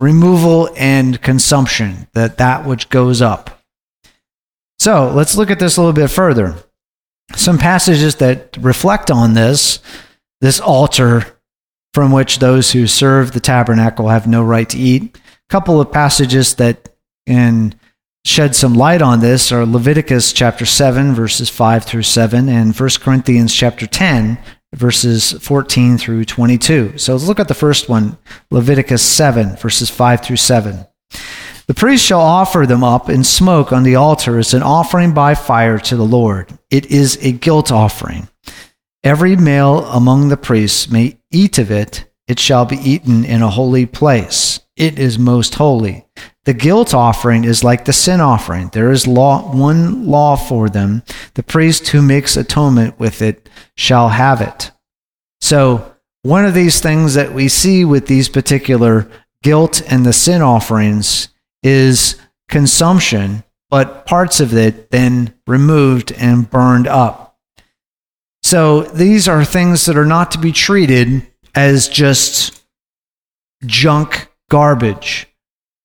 [0.00, 3.60] removal and consumption, that that which goes up.
[4.78, 6.56] So let's look at this a little bit further.
[7.36, 9.78] Some passages that reflect on this,
[10.40, 11.26] this altar
[11.92, 15.16] from which those who serve the tabernacle have no right to eat.
[15.16, 15.20] A
[15.50, 16.88] couple of passages that
[17.26, 17.74] can
[18.24, 22.88] shed some light on this are Leviticus chapter 7 verses 5 through 7 and 1
[23.00, 24.38] Corinthians chapter 10
[24.74, 26.98] verses 14 through 22.
[26.98, 28.18] So let's look at the first one,
[28.50, 30.86] Leviticus 7, verses 5 through 7.
[31.66, 35.34] The priest shall offer them up in smoke on the altar as an offering by
[35.34, 36.58] fire to the Lord.
[36.70, 38.28] It is a guilt offering.
[39.02, 42.10] Every male among the priests may eat of it.
[42.26, 44.60] It shall be eaten in a holy place.
[44.76, 46.06] It is most holy.
[46.44, 48.68] The guilt offering is like the sin offering.
[48.68, 51.02] There is law, one law for them.
[51.34, 54.70] The priest who makes atonement with it shall have it.
[55.42, 59.10] So, one of these things that we see with these particular
[59.42, 61.28] guilt and the sin offerings
[61.62, 62.18] is
[62.48, 67.38] consumption, but parts of it then removed and burned up.
[68.42, 72.62] So, these are things that are not to be treated as just
[73.66, 75.29] junk garbage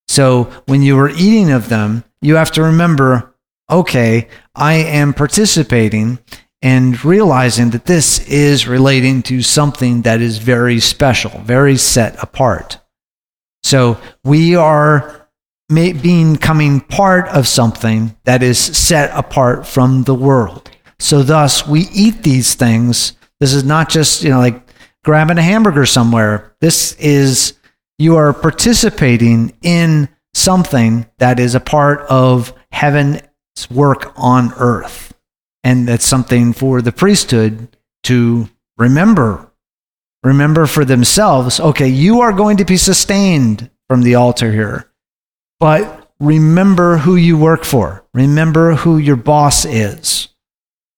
[0.08, 3.36] so when you are eating of them, you have to remember
[3.70, 6.20] okay, I am participating
[6.62, 12.80] and realizing that this is relating to something that is very special, very set apart.
[13.64, 15.30] So we are
[15.68, 20.70] being coming part of something that is set apart from the world.
[21.00, 23.14] So thus we eat these things.
[23.40, 24.62] This is not just, you know, like
[25.04, 26.56] grabbing a hamburger somewhere.
[26.62, 27.54] This is
[27.98, 33.22] you are participating in something that is a part of heaven's
[33.72, 35.14] work on earth.
[35.64, 39.52] And that's something for the priesthood to remember.
[40.24, 44.92] Remember for themselves okay, you are going to be sustained from the altar here,
[45.60, 48.04] but remember who you work for.
[48.14, 50.30] Remember who your boss is.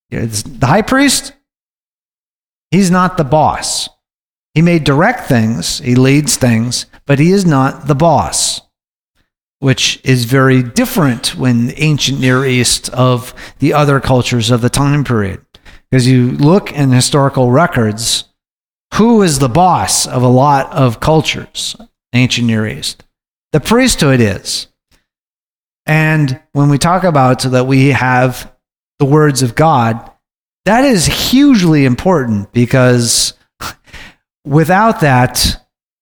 [0.09, 1.33] It's the high priest,
[2.71, 3.89] he's not the boss.
[4.57, 8.61] He may direct things, he leads things, but he is not the boss,
[9.59, 15.03] which is very different when ancient Near East of the other cultures of the time
[15.03, 15.45] period.
[15.91, 18.23] Because you look in historical records,
[18.95, 21.75] who is the boss of a lot of cultures,
[22.13, 23.03] ancient Near East?
[23.51, 24.69] The priesthood is.
[25.85, 28.51] And when we talk about so that we have
[28.97, 30.11] the words of God,
[30.65, 33.35] that is hugely important because
[34.47, 35.61] Without that,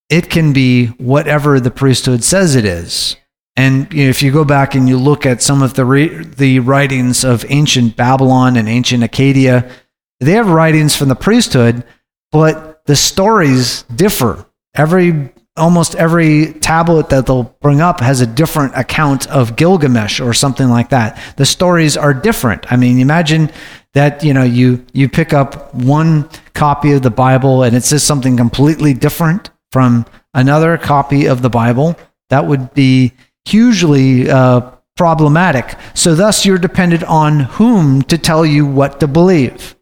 [0.09, 3.15] it can be whatever the priesthood says it is.
[3.55, 6.23] And you know, if you go back and you look at some of the re-
[6.23, 9.71] the writings of ancient Babylon and ancient Akkadia,
[10.19, 11.83] they have writings from the priesthood,
[12.31, 14.45] but the stories differ.
[14.75, 20.33] Every almost every tablet that they'll bring up has a different account of Gilgamesh or
[20.33, 21.17] something like that.
[21.37, 22.69] The stories are different.
[22.71, 23.51] I mean, imagine
[23.95, 28.03] that you know you you pick up one copy of the Bible and it says
[28.03, 31.97] something completely different from another copy of the Bible.
[32.29, 33.13] That would be
[33.45, 35.75] hugely uh, problematic.
[35.93, 39.75] So, thus, you're dependent on whom to tell you what to believe.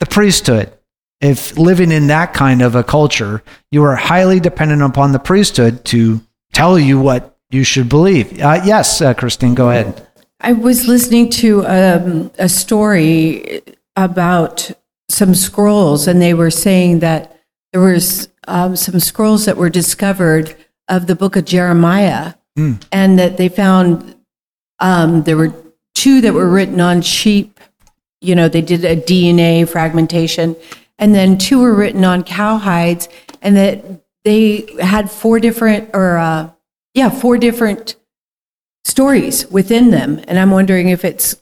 [0.00, 0.72] The priesthood.
[1.22, 5.84] If living in that kind of a culture, you are highly dependent upon the priesthood
[5.86, 6.20] to
[6.52, 8.38] tell you what you should believe.
[8.38, 10.06] Uh, yes, uh, Christine, go ahead.
[10.46, 13.62] I was listening to um, a story
[13.96, 14.70] about
[15.08, 17.36] some scrolls, and they were saying that
[17.72, 20.54] there was um, some scrolls that were discovered
[20.86, 22.80] of the book of Jeremiah, mm.
[22.92, 24.14] and that they found
[24.78, 25.52] um, there were
[25.96, 27.58] two that were written on sheep.
[28.20, 30.54] You know, they did a DNA fragmentation,
[30.96, 33.08] and then two were written on cow hides,
[33.42, 33.84] and that
[34.22, 36.50] they had four different, or uh,
[36.94, 37.96] yeah, four different
[38.86, 40.22] stories within them.
[40.28, 41.36] And I'm wondering if it's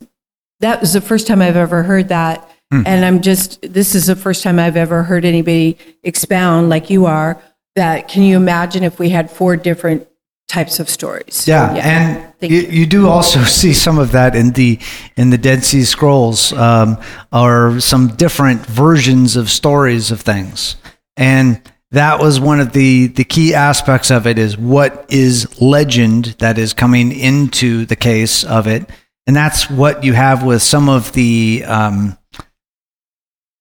[0.60, 2.50] that was the first time I've ever heard that.
[2.72, 2.82] Hmm.
[2.86, 7.04] And I'm just, this is the first time I've ever heard anybody expound like you
[7.04, 7.40] are
[7.76, 10.08] that can you imagine if we had four different
[10.48, 11.46] types of stories?
[11.46, 11.74] Yeah.
[11.74, 12.32] yeah.
[12.40, 14.78] And you, you, do also see some of that in the,
[15.16, 16.96] in the Dead Sea Scrolls, um,
[17.30, 20.76] or some different versions of stories of things.
[21.18, 21.60] And
[21.94, 26.58] that was one of the the key aspects of it is what is legend that
[26.58, 28.88] is coming into the case of it.
[29.26, 32.18] And that's what you have with some of the um,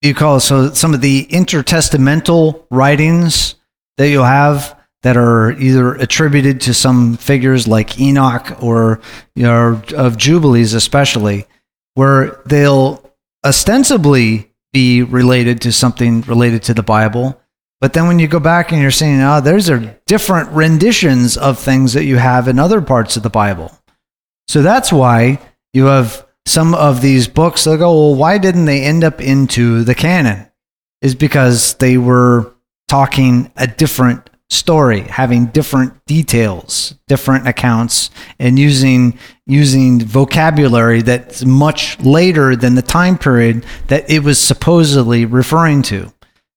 [0.01, 3.55] you call it, so some of the intertestamental writings
[3.97, 8.99] that you'll have that are either attributed to some figures like Enoch or
[9.35, 11.45] you know of Jubilees especially
[11.93, 13.13] where they'll
[13.45, 17.39] ostensibly be related to something related to the Bible
[17.83, 21.35] but then when you go back and you're saying, oh, ah, there's are different renditions
[21.35, 23.77] of things that you have in other parts of the Bible.
[24.47, 25.41] So that's why
[25.73, 29.83] you have some of these books that go, well, why didn't they end up into
[29.83, 30.47] the canon?
[31.01, 32.53] Is because they were
[32.87, 41.99] talking a different story, having different details, different accounts, and using using vocabulary that's much
[41.99, 46.09] later than the time period that it was supposedly referring to.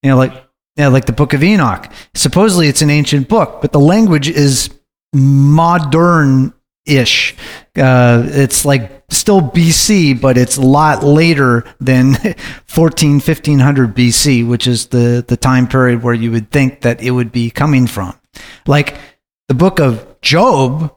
[0.05, 0.46] You know, like
[0.77, 1.91] yeah, like the Book of Enoch.
[2.15, 4.71] Supposedly it's an ancient book, but the language is
[5.15, 6.53] modern
[6.85, 7.35] ish.
[7.77, 12.15] Uh, it's like still BC, but it's a lot later than
[12.67, 17.11] 14, 1500 BC, which is the, the time period where you would think that it
[17.11, 18.19] would be coming from.
[18.67, 18.97] Like
[19.49, 20.96] the book of Job,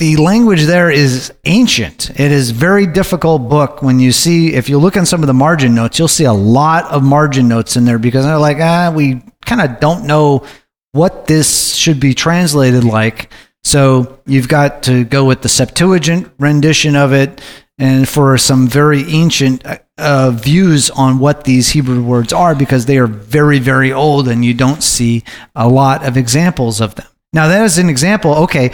[0.00, 2.08] the language there is ancient.
[2.18, 5.34] It is very difficult book when you see if you look in some of the
[5.34, 8.90] margin notes, you'll see a lot of margin notes in there because they're like, ah,
[8.96, 10.42] we kind of don't know
[10.92, 13.30] what this should be translated like.
[13.62, 17.42] So you've got to go with the Septuagint rendition of it
[17.78, 19.62] and for some very ancient
[19.98, 24.46] uh, views on what these Hebrew words are because they are very, very old and
[24.46, 25.24] you don't see
[25.54, 27.06] a lot of examples of them.
[27.34, 28.34] Now, that is an example.
[28.44, 28.72] Okay,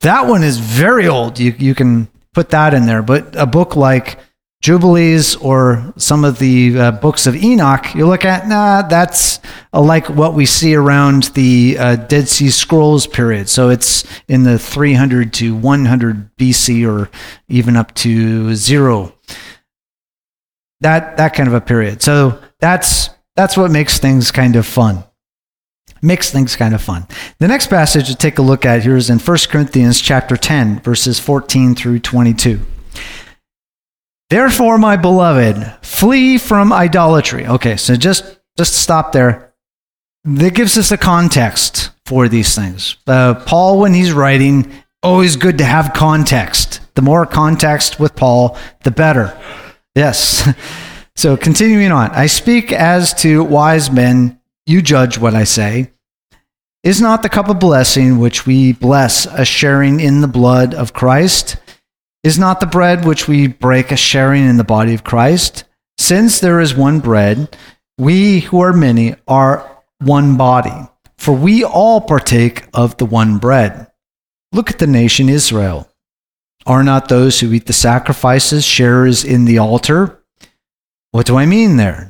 [0.00, 1.38] that one is very old.
[1.38, 3.02] You, you can put that in there.
[3.02, 4.18] But a book like
[4.62, 9.40] Jubilees or some of the uh, books of Enoch, you look at, nah, that's
[9.72, 13.48] uh, like what we see around the uh, Dead Sea Scrolls period.
[13.48, 17.10] So it's in the 300 to 100 BC or
[17.48, 19.14] even up to zero.
[20.80, 22.02] That, that kind of a period.
[22.02, 25.04] So that's, that's what makes things kind of fun.
[26.02, 27.06] Makes things kind of fun.
[27.38, 30.80] The next passage to take a look at here is in 1 Corinthians chapter 10,
[30.80, 32.60] verses 14 through 22.
[34.30, 37.46] Therefore, my beloved, flee from idolatry.
[37.46, 39.52] Okay, so just just stop there.
[40.24, 42.96] That gives us a context for these things.
[43.06, 44.70] Uh, Paul, when he's writing,
[45.02, 46.80] always good to have context.
[46.94, 49.38] The more context with Paul, the better.
[49.94, 50.48] Yes.
[51.16, 54.39] So continuing on, I speak as to wise men.
[54.70, 55.90] You judge what I say.
[56.84, 60.92] Is not the cup of blessing which we bless a sharing in the blood of
[60.92, 61.56] Christ?
[62.22, 65.64] Is not the bread which we break a sharing in the body of Christ?
[65.98, 67.56] Since there is one bread,
[67.98, 73.88] we who are many are one body, for we all partake of the one bread.
[74.52, 75.90] Look at the nation Israel.
[76.64, 80.22] Are not those who eat the sacrifices sharers in the altar?
[81.10, 82.09] What do I mean there?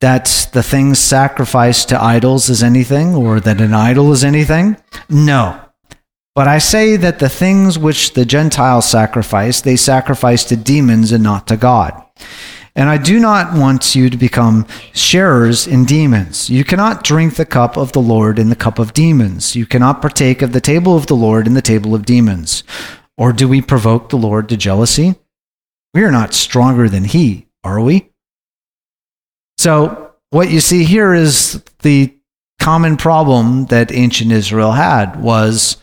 [0.00, 4.76] That the things sacrificed to idols is anything, or that an idol is anything?
[5.08, 5.60] No.
[6.34, 11.24] But I say that the things which the Gentiles sacrifice, they sacrifice to demons and
[11.24, 12.00] not to God.
[12.76, 16.48] And I do not want you to become sharers in demons.
[16.48, 19.56] You cannot drink the cup of the Lord in the cup of demons.
[19.56, 22.62] You cannot partake of the table of the Lord in the table of demons.
[23.16, 25.16] Or do we provoke the Lord to jealousy?
[25.92, 28.07] We are not stronger than he, are we?
[29.58, 32.14] So, what you see here is the
[32.60, 35.78] common problem that ancient Israel had was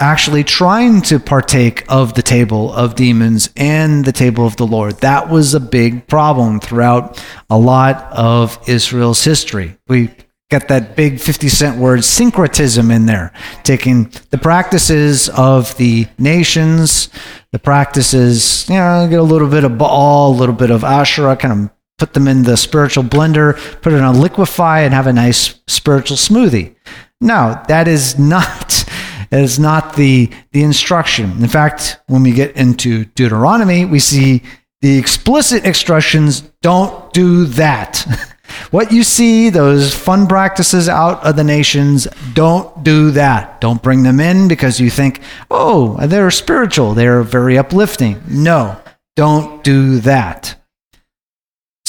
[0.00, 4.96] actually trying to partake of the table of demons and the table of the Lord.
[5.00, 9.76] That was a big problem throughout a lot of Israel's history.
[9.88, 10.10] We
[10.48, 17.10] get that big 50 cent word syncretism in there, taking the practices of the nations,
[17.52, 21.36] the practices, you know, get a little bit of Baal, a little bit of Asherah,
[21.36, 21.70] kind of
[22.00, 26.16] put them in the spiritual blender, put it on liquefy, and have a nice spiritual
[26.16, 26.74] smoothie.
[27.20, 28.84] No, that is not
[29.30, 31.30] that is not the, the instruction.
[31.42, 34.42] In fact, when we get into Deuteronomy, we see
[34.80, 38.04] the explicit instructions don't do that.
[38.72, 43.60] what you see, those fun practices out of the nations, don't do that.
[43.60, 48.20] Don't bring them in because you think, oh, they're spiritual, they're very uplifting.
[48.26, 48.80] No,
[49.14, 50.59] don't do that.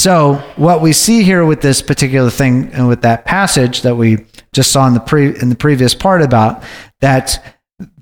[0.02, 4.26] So, what we see here with this particular thing and with that passage that we
[4.52, 6.64] just saw in the pre in the previous part about
[7.02, 7.56] that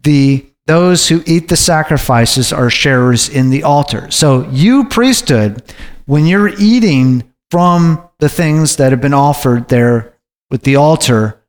[0.04, 4.10] the those who eat the sacrifices are sharers in the altar.
[4.12, 5.62] So you priesthood,
[6.06, 10.14] when you're eating from the things that have been offered there
[10.50, 11.44] with the altar,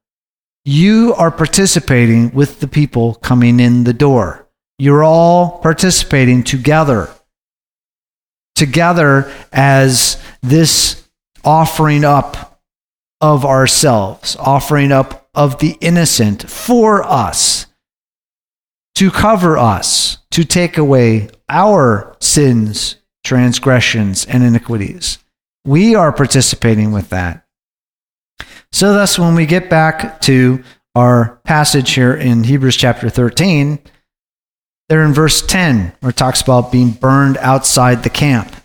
[0.65, 4.49] you are participating with the people coming in the door.
[4.81, 7.09] You're all participating together.
[8.57, 11.09] Together as this
[11.45, 12.61] offering up
[13.21, 17.67] of ourselves, offering up of the innocent for us,
[18.95, 25.19] to cover us, to take away our sins, transgressions, and iniquities.
[25.65, 27.47] We are participating with that.
[28.73, 30.63] So, thus, when we get back to
[30.95, 33.79] our passage here in Hebrews chapter 13,
[34.89, 38.60] there in verse 10, where it talks about being burned outside the camp.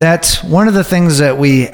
[0.00, 1.70] That's one of the things that we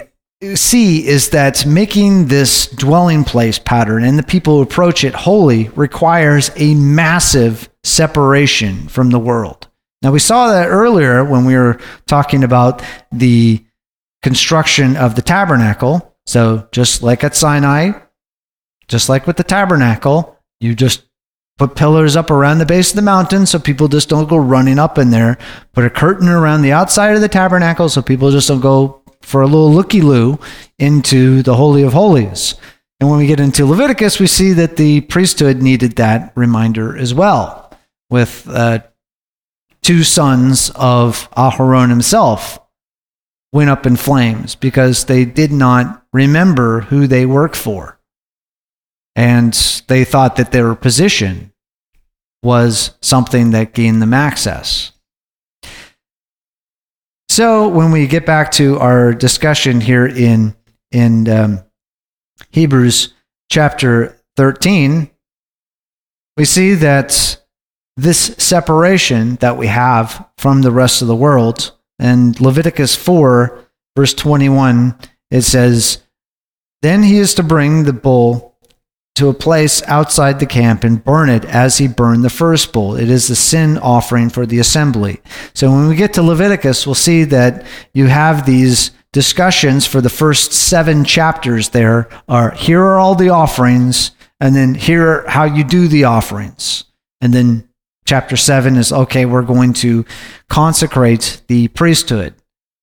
[0.54, 5.68] see is that making this dwelling place pattern and the people who approach it holy
[5.70, 9.68] requires a massive separation from the world.
[10.02, 13.62] Now, we saw that earlier when we were talking about the
[14.22, 16.14] construction of the tabernacle.
[16.26, 17.92] So, just like at Sinai,
[18.88, 21.04] just like with the tabernacle, you just
[21.60, 24.78] put pillars up around the base of the mountain so people just don't go running
[24.78, 25.36] up in there.
[25.74, 29.42] Put a curtain around the outside of the tabernacle so people just don't go for
[29.42, 30.38] a little looky loo
[30.78, 32.54] into the Holy of Holies.
[32.98, 37.12] And when we get into Leviticus, we see that the priesthood needed that reminder as
[37.12, 37.70] well,
[38.08, 38.78] with uh,
[39.82, 42.58] two sons of Aharon himself
[43.52, 48.00] went up in flames because they did not remember who they worked for.
[49.14, 49.52] And
[49.88, 51.49] they thought that their position
[52.42, 54.92] was something that gained them access.
[57.28, 60.54] So when we get back to our discussion here in,
[60.90, 61.60] in um,
[62.50, 63.14] Hebrews
[63.50, 65.10] chapter 13,
[66.36, 67.40] we see that
[67.96, 73.64] this separation that we have from the rest of the world, and Leviticus 4,
[73.94, 74.98] verse 21,
[75.30, 76.02] it says,
[76.82, 78.49] Then he is to bring the bull
[79.16, 82.96] to a place outside the camp and burn it as he burned the first bull.
[82.96, 85.20] It is the sin offering for the assembly.
[85.54, 90.08] So when we get to Leviticus, we'll see that you have these discussions for the
[90.08, 95.44] first seven chapters there are here are all the offerings, and then here are how
[95.44, 96.84] you do the offerings.
[97.20, 97.68] And then
[98.06, 100.04] chapter 7 is okay, we're going to
[100.48, 102.34] consecrate the priesthood.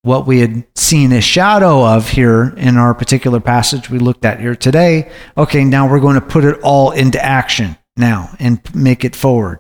[0.07, 4.39] What we had seen a shadow of here in our particular passage we looked at
[4.39, 9.03] here today, okay, now we're going to put it all into action now and make
[9.03, 9.59] it forward.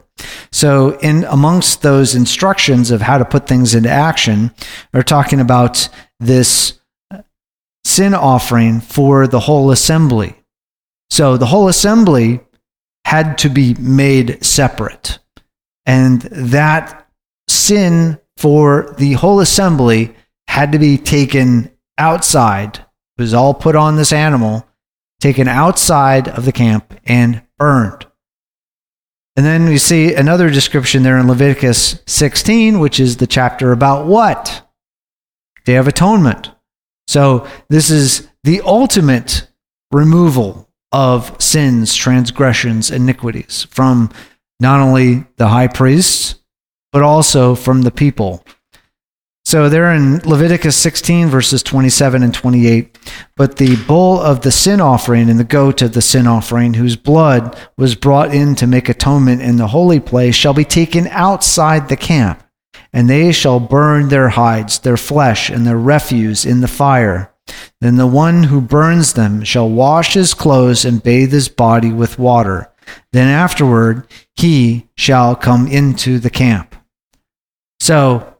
[0.53, 4.51] So, in amongst those instructions of how to put things into action,
[4.93, 5.89] are talking about
[6.21, 6.79] this
[7.11, 7.23] uh,
[7.83, 10.33] sin offering for the whole assembly.
[11.09, 12.39] So, the whole assembly
[13.03, 15.19] had to be made separate.
[15.85, 17.05] And that
[17.49, 20.15] sin for the whole assembly
[20.57, 22.79] had to be taken outside.
[22.79, 24.67] It was all put on this animal,
[25.19, 28.07] taken outside of the camp and burned.
[29.35, 34.07] And then we see another description there in Leviticus 16, which is the chapter about
[34.07, 34.67] what?
[35.63, 36.49] Day of Atonement.
[37.07, 39.47] So this is the ultimate
[39.91, 44.09] removal of sins, transgressions, iniquities from
[44.59, 46.33] not only the high priests,
[46.91, 48.43] but also from the people.
[49.47, 52.99] So they're in Leviticus 16, verses 27 and 28.
[53.37, 56.97] But the bull of the sin offering and the goat of the sin offering, whose
[56.97, 61.87] blood was brought in to make atonement in the holy place, shall be taken outside
[61.87, 62.43] the camp,
[62.91, 67.33] and they shall burn their hides, their flesh, and their refuse in the fire.
[67.79, 72.19] Then the one who burns them shall wash his clothes and bathe his body with
[72.19, 72.69] water.
[73.13, 76.75] Then afterward he shall come into the camp.
[77.79, 78.33] So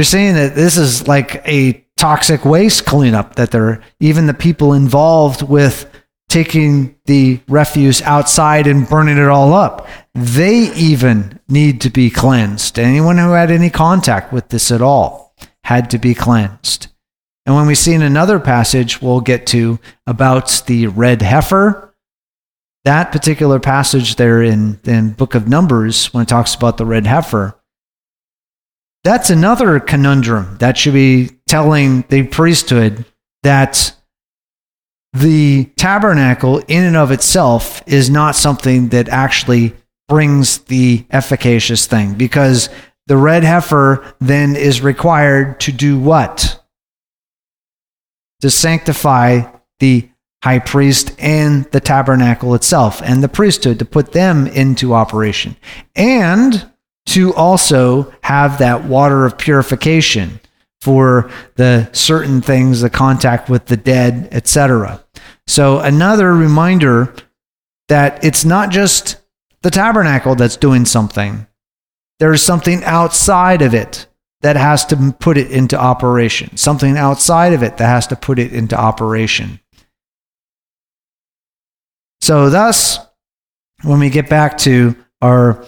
[0.00, 4.72] you're saying that this is like a toxic waste cleanup, that they're even the people
[4.72, 5.86] involved with
[6.30, 9.86] taking the refuse outside and burning it all up.
[10.14, 12.78] They even need to be cleansed.
[12.78, 15.34] Anyone who had any contact with this at all
[15.64, 16.86] had to be cleansed.
[17.44, 21.94] And when we see in another passage we'll get to about the red heifer,
[22.86, 27.04] that particular passage there in, in book of Numbers, when it talks about the red
[27.06, 27.59] heifer,
[29.04, 33.04] that's another conundrum that should be telling the priesthood
[33.42, 33.94] that
[35.12, 39.74] the tabernacle in and of itself is not something that actually
[40.08, 42.68] brings the efficacious thing because
[43.06, 46.62] the red heifer then is required to do what?
[48.42, 50.08] To sanctify the
[50.44, 55.56] high priest and the tabernacle itself and the priesthood to put them into operation.
[55.96, 56.70] And
[57.06, 60.40] to also have that water of purification
[60.80, 65.04] for the certain things, the contact with the dead, etc.
[65.46, 67.14] So, another reminder
[67.88, 69.20] that it's not just
[69.62, 71.46] the tabernacle that's doing something,
[72.18, 74.06] there's something outside of it
[74.42, 78.38] that has to put it into operation, something outside of it that has to put
[78.38, 79.60] it into operation.
[82.22, 82.98] So, thus,
[83.82, 85.64] when we get back to our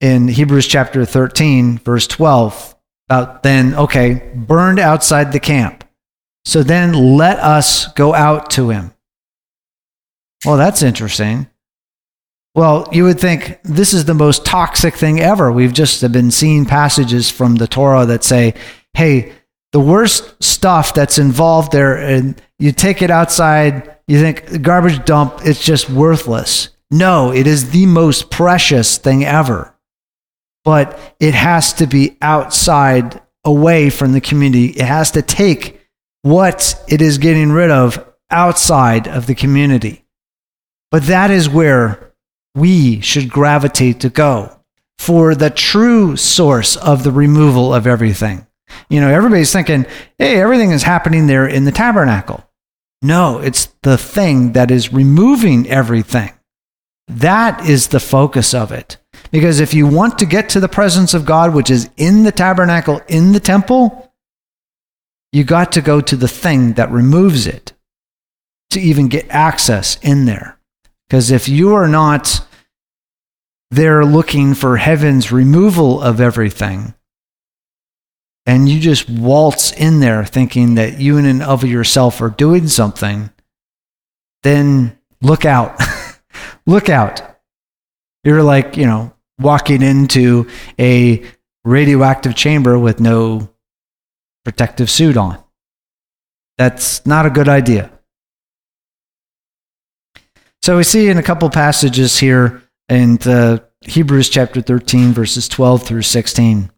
[0.00, 2.74] in Hebrews chapter 13, verse 12,
[3.08, 5.84] about then, okay, burned outside the camp.
[6.44, 8.92] So then let us go out to him.
[10.44, 11.48] Well, that's interesting.
[12.54, 15.52] Well, you would think this is the most toxic thing ever.
[15.52, 18.54] We've just been seeing passages from the Torah that say,
[18.94, 19.32] hey,
[19.72, 25.40] the worst stuff that's involved there, and you take it outside, you think garbage dump,
[25.44, 26.70] it's just worthless.
[26.90, 29.72] No, it is the most precious thing ever
[30.64, 34.66] but it has to be outside, away from the community.
[34.66, 35.80] It has to take
[36.22, 40.04] what it is getting rid of outside of the community.
[40.90, 42.12] But that is where
[42.54, 44.60] we should gravitate to go
[44.98, 48.46] for the true source of the removal of everything.
[48.88, 49.86] You know, everybody's thinking,
[50.18, 52.44] hey, everything is happening there in the tabernacle.
[53.02, 56.32] No, it's the thing that is removing everything.
[57.08, 58.98] That is the focus of it.
[59.30, 62.32] Because if you want to get to the presence of God, which is in the
[62.32, 64.12] tabernacle, in the temple,
[65.32, 67.72] you got to go to the thing that removes it
[68.70, 70.58] to even get access in there.
[71.08, 72.44] Because if you are not
[73.70, 76.94] there looking for heaven's removal of everything,
[78.46, 82.66] and you just waltz in there thinking that you in and of yourself are doing
[82.66, 83.30] something,
[84.42, 85.80] then look out.
[86.66, 87.22] look out.
[88.24, 90.46] You're like, you know, walking into
[90.78, 91.22] a
[91.64, 93.50] radioactive chamber with no
[94.44, 95.42] protective suit on.
[96.58, 97.90] That's not a good idea.
[100.62, 103.18] So we see in a couple passages here in
[103.82, 106.70] Hebrews chapter 13, verses 12 through 16.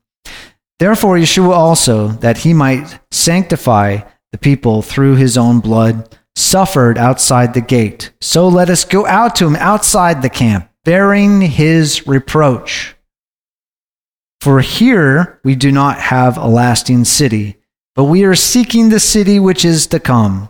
[0.78, 4.00] Therefore, Yeshua also, that he might sanctify
[4.30, 8.12] the people through his own blood, suffered outside the gate.
[8.20, 12.94] So let us go out to him outside the camp, bearing his reproach.
[14.40, 17.56] For here we do not have a lasting city,
[17.94, 20.48] but we are seeking the city which is to come.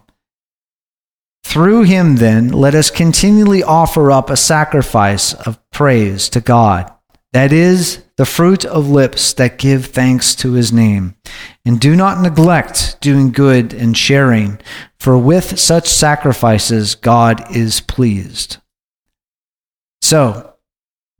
[1.45, 6.91] Through him, then, let us continually offer up a sacrifice of praise to God.
[7.33, 11.15] That is the fruit of lips that give thanks to his name.
[11.65, 14.61] And do not neglect doing good and sharing,
[14.99, 18.59] for with such sacrifices God is pleased.
[20.13, 20.57] So,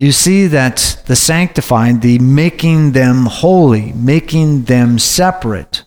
[0.01, 5.85] you see that the sanctifying, the making them holy, making them separate,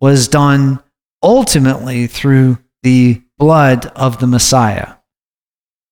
[0.00, 0.82] was done
[1.22, 4.94] ultimately through the blood of the Messiah.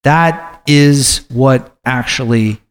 [0.03, 2.63] That is what actually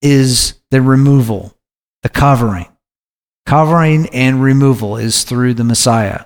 [0.00, 1.54] is the removal,
[2.02, 2.68] the covering.
[3.44, 6.24] Covering and removal is through the Messiah.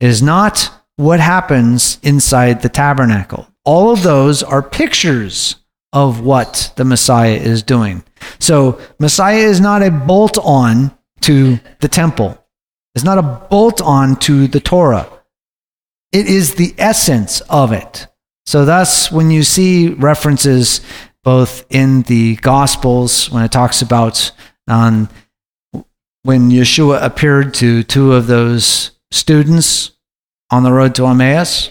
[0.00, 3.48] It is not what happens inside the tabernacle.
[3.66, 5.56] All of those are pictures
[5.92, 8.04] of what the Messiah is doing.
[8.38, 12.38] So, Messiah is not a bolt on to the temple,
[12.94, 15.08] it's not a bolt on to the Torah.
[16.12, 18.08] It is the essence of it.
[18.46, 20.80] So, thus, when you see references
[21.22, 24.32] both in the Gospels when it talks about
[24.68, 25.08] um,
[26.22, 29.92] when Yeshua appeared to two of those students
[30.50, 31.70] on the road to Emmaus,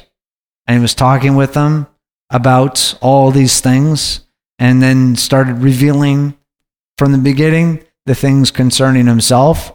[0.68, 1.88] and he was talking with them
[2.30, 4.26] about all these things,
[4.58, 6.38] and then started revealing
[6.98, 9.72] from the beginning the things concerning himself.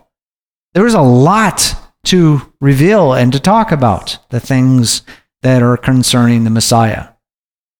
[0.74, 1.74] There was a lot
[2.04, 5.02] to reveal and to talk about the things
[5.42, 7.08] that are concerning the Messiah.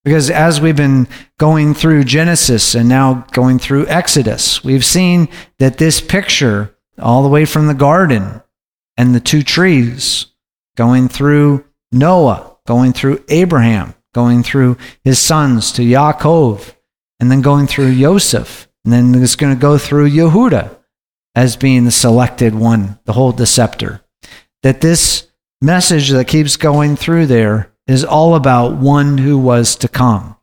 [0.04, 1.08] Because as we've been
[1.38, 7.28] going through Genesis and now going through Exodus, we've seen that this picture, all the
[7.28, 8.42] way from the garden
[8.96, 10.26] and the two trees,
[10.76, 16.74] going through Noah, going through Abraham, going through his sons to Yaakov,
[17.20, 20.76] and then going through Joseph, and then it's going to go through Yehuda
[21.34, 24.00] as being the selected one, the whole deceptor.
[24.62, 25.28] That this
[25.60, 30.36] message that keeps going through there is all about one who was to come.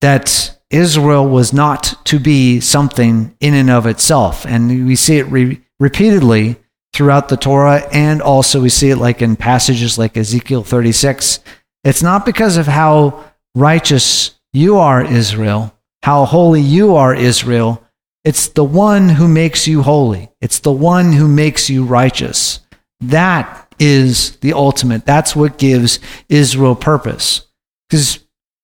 [0.00, 4.44] That Israel was not to be something in and of itself.
[4.46, 6.56] And we see it re- repeatedly
[6.92, 11.40] throughout the Torah, and also we see it like in passages like Ezekiel 36.
[11.84, 13.24] It's not because of how
[13.54, 17.82] righteous you are, Israel, how holy you are, Israel.
[18.24, 22.60] It's the one who makes you holy, it's the one who makes you righteous.
[23.00, 25.06] That is the ultimate.
[25.06, 27.46] That's what gives Israel purpose.
[27.88, 28.18] Because,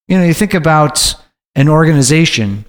[0.09, 1.15] you know, you think about
[1.55, 2.65] an organization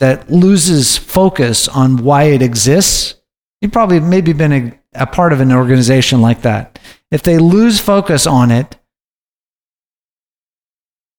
[0.00, 3.14] that loses focus on why it exists.
[3.60, 6.78] You've probably maybe been a, a part of an organization like that.
[7.10, 8.76] If they lose focus on it,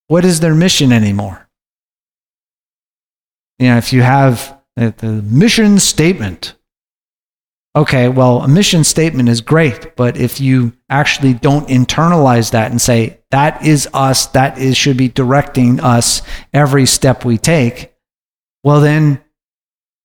[0.10, 1.48] what is their mission anymore?
[3.60, 6.56] You know, if you have the mission statement,
[7.76, 12.82] okay, well, a mission statement is great, but if you actually don't internalize that and
[12.82, 17.94] say, that is us, that is should be directing us every step we take,
[18.64, 19.22] well, then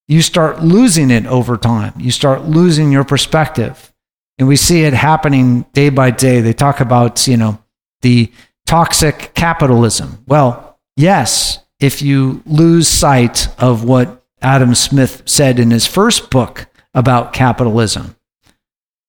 [0.07, 1.95] you start losing it over time.
[1.99, 3.91] You start losing your perspective.
[4.39, 6.43] And we see it happening day by day.
[6.43, 7.63] They talk about, you know,
[8.03, 8.31] the
[8.67, 10.23] toxic capitalism.
[10.27, 16.69] Well, yes, if you lose sight of what Adam Smith said in his first book,
[16.95, 18.17] about capitalism.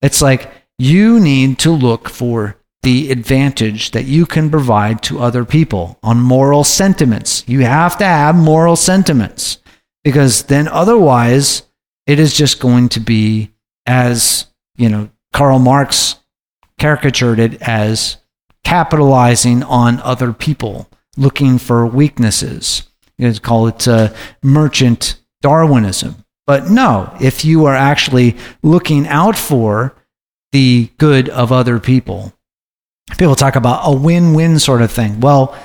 [0.01, 5.45] It's like you need to look for the advantage that you can provide to other
[5.45, 7.43] people on moral sentiments.
[7.47, 9.59] You have to have moral sentiments
[10.03, 11.63] because then otherwise
[12.05, 13.51] it is just going to be
[13.87, 16.17] as, you know, Karl Marx
[16.77, 18.17] caricatured it as
[18.65, 22.83] capitalizing on other people, looking for weaknesses.
[23.17, 24.13] You could call it uh,
[24.43, 26.25] merchant Darwinism.
[26.45, 29.95] But no, if you are actually looking out for
[30.51, 32.33] the good of other people,
[33.17, 35.19] people talk about a win win sort of thing.
[35.19, 35.55] Well,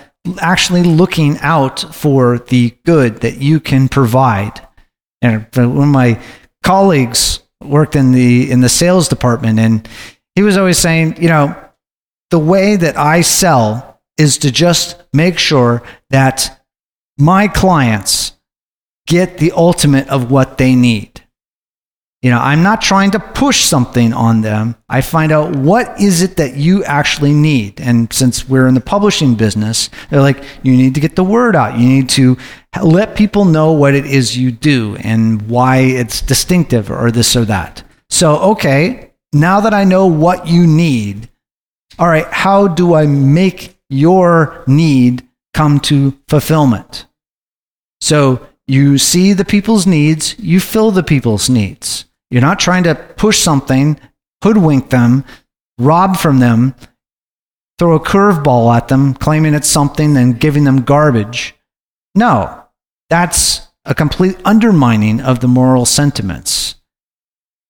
[0.40, 4.66] actually looking out for the good that you can provide.
[5.22, 6.20] And one of my
[6.62, 9.86] colleagues worked in the in the sales department and
[10.34, 11.55] he was always saying, you know,
[12.30, 16.62] the way that I sell is to just make sure that
[17.18, 18.32] my clients
[19.06, 21.22] get the ultimate of what they need.
[22.22, 24.76] You know, I'm not trying to push something on them.
[24.90, 27.80] I find out what is it that you actually need.
[27.80, 31.56] And since we're in the publishing business, they're like, you need to get the word
[31.56, 31.78] out.
[31.78, 32.36] You need to
[32.82, 37.46] let people know what it is you do and why it's distinctive or this or
[37.46, 37.82] that.
[38.10, 41.30] So, okay, now that I know what you need,
[41.99, 47.07] all right, how do I make your need come to fulfillment?
[48.01, 52.05] So you see the people's needs, you fill the people's needs.
[52.30, 53.99] You're not trying to push something,
[54.43, 55.24] hoodwink them,
[55.78, 56.74] rob from them,
[57.78, 61.55] throw a curveball at them, claiming it's something and giving them garbage.
[62.14, 62.64] No,
[63.09, 66.76] that's a complete undermining of the moral sentiments.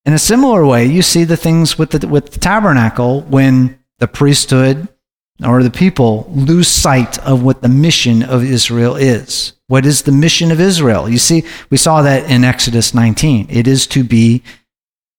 [0.05, 4.09] In a similar way, you see the things with the, with the tabernacle when the
[4.09, 4.89] priesthood
[5.45, 9.55] or the people lose sight of what the mission of Israel is.
[9.69, 11.09] What is the mission of Israel?
[11.09, 13.47] You see, we saw that in Exodus 19.
[13.49, 14.43] It is to be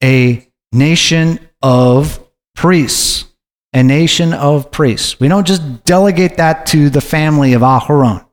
[0.04, 2.20] a nation of
[2.56, 3.26] priests.
[3.74, 5.20] A nation of priests.
[5.20, 8.26] We don't just delegate that to the family of Aharon.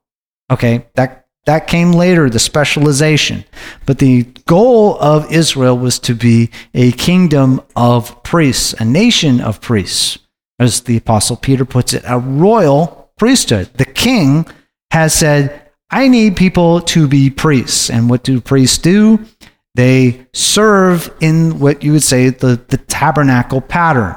[0.51, 3.45] Okay, that that came later, the specialization.
[3.87, 9.61] But the goal of Israel was to be a kingdom of priests, a nation of
[9.61, 10.19] priests
[10.59, 13.71] as the Apostle Peter puts it, a royal priesthood.
[13.75, 14.47] The king
[14.91, 17.91] has said, I need people to be priests.
[17.91, 19.25] And what do priests do?
[19.75, 24.17] They serve in what you would say the, the tabernacle pattern.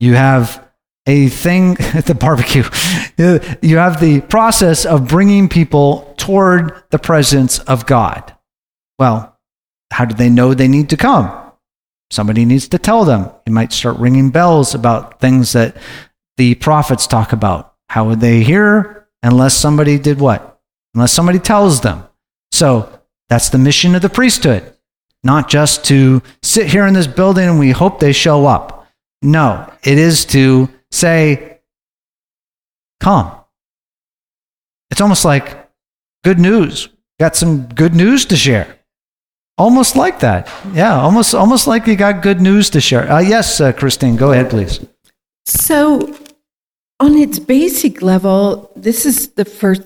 [0.00, 0.68] You have
[1.06, 2.64] a thing at the barbecue.
[3.18, 8.34] You have the process of bringing people toward the presence of God.
[8.98, 9.38] Well,
[9.92, 11.41] how do they know they need to come?
[12.12, 13.30] Somebody needs to tell them.
[13.46, 15.78] You might start ringing bells about things that
[16.36, 17.74] the prophets talk about.
[17.88, 20.60] How would they hear unless somebody did what?
[20.94, 22.04] Unless somebody tells them.
[22.52, 23.00] So
[23.30, 24.74] that's the mission of the priesthood,
[25.24, 28.86] not just to sit here in this building and we hope they show up.
[29.22, 31.60] No, it is to say,
[33.00, 33.34] come.
[34.90, 35.66] It's almost like
[36.24, 36.90] good news.
[37.18, 38.76] Got some good news to share.
[39.62, 40.50] Almost like that.
[40.72, 43.08] Yeah, almost almost like you got good news to share.
[43.08, 44.84] Uh, yes, uh, Christine, go ahead, please.
[45.46, 46.12] So,
[46.98, 49.82] on its basic level, this is the first.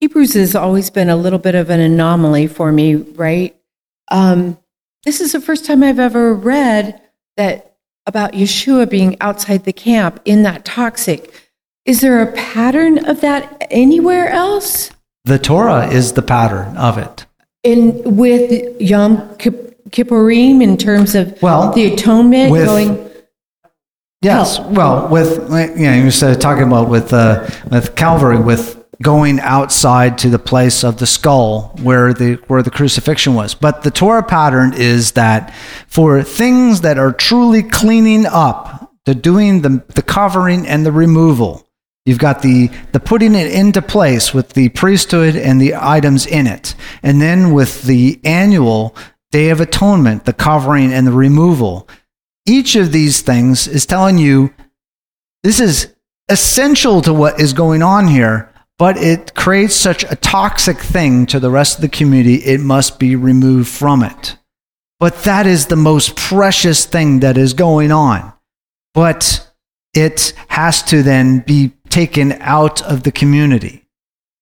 [0.00, 3.56] Hebrews has always been a little bit of an anomaly for me, right?
[4.10, 4.58] Um,
[5.04, 7.00] this is the first time I've ever read
[7.36, 7.76] that
[8.08, 11.32] about Yeshua being outside the camp in that toxic.
[11.84, 14.90] Is there a pattern of that anywhere else?
[15.24, 17.24] The Torah is the pattern of it
[17.62, 23.10] in with Yom Kippurim in terms of well, the atonement with, going.
[24.20, 25.38] Yes, well, with
[25.76, 30.38] you know, you said talking about with uh, with Calvary, with going outside to the
[30.38, 33.54] place of the skull where the where the crucifixion was.
[33.54, 35.52] But the Torah pattern is that
[35.88, 41.68] for things that are truly cleaning up, the doing the the covering and the removal,
[42.04, 46.46] You've got the, the putting it into place with the priesthood and the items in
[46.46, 46.74] it.
[47.02, 48.96] And then with the annual
[49.30, 51.88] Day of Atonement, the covering and the removal.
[52.44, 54.52] Each of these things is telling you
[55.42, 55.94] this is
[56.28, 61.40] essential to what is going on here, but it creates such a toxic thing to
[61.40, 64.36] the rest of the community, it must be removed from it.
[65.00, 68.32] But that is the most precious thing that is going on.
[68.94, 69.50] But
[69.94, 73.84] it has to then be taken out of the community.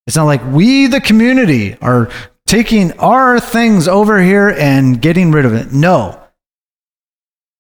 [0.07, 2.09] It's not like we, the community, are
[2.47, 5.73] taking our things over here and getting rid of it.
[5.73, 6.23] No.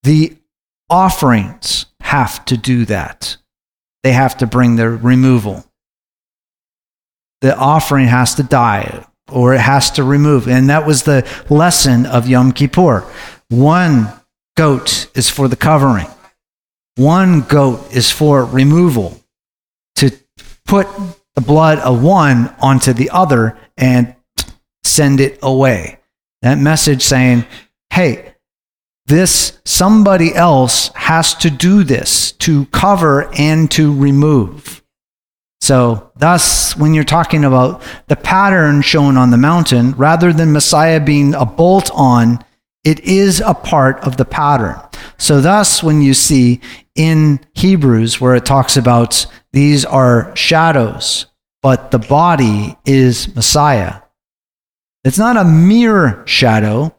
[0.04, 0.36] The
[0.88, 3.36] offerings have to do that.
[4.04, 5.64] They have to bring their removal.
[7.40, 10.46] The offering has to die or it has to remove.
[10.46, 13.04] And that was the lesson of Yom Kippur.
[13.48, 14.08] One
[14.56, 16.06] goat is for the covering,
[16.96, 19.20] one goat is for removal
[20.70, 20.86] put
[21.34, 24.14] the blood of one onto the other and
[24.84, 25.98] send it away.
[26.42, 27.44] That message saying,
[27.92, 28.34] hey,
[29.06, 34.80] this somebody else has to do this to cover and to remove.
[35.60, 41.00] So, thus, when you're talking about the pattern shown on the mountain, rather than Messiah
[41.00, 42.44] being a bolt on,
[42.84, 44.80] it is a part of the pattern.
[45.18, 46.60] So, thus, when you see
[46.94, 51.26] in Hebrews where it talks about these are shadows,
[51.62, 54.02] but the body is Messiah,
[55.04, 56.94] it's not a mere shadow.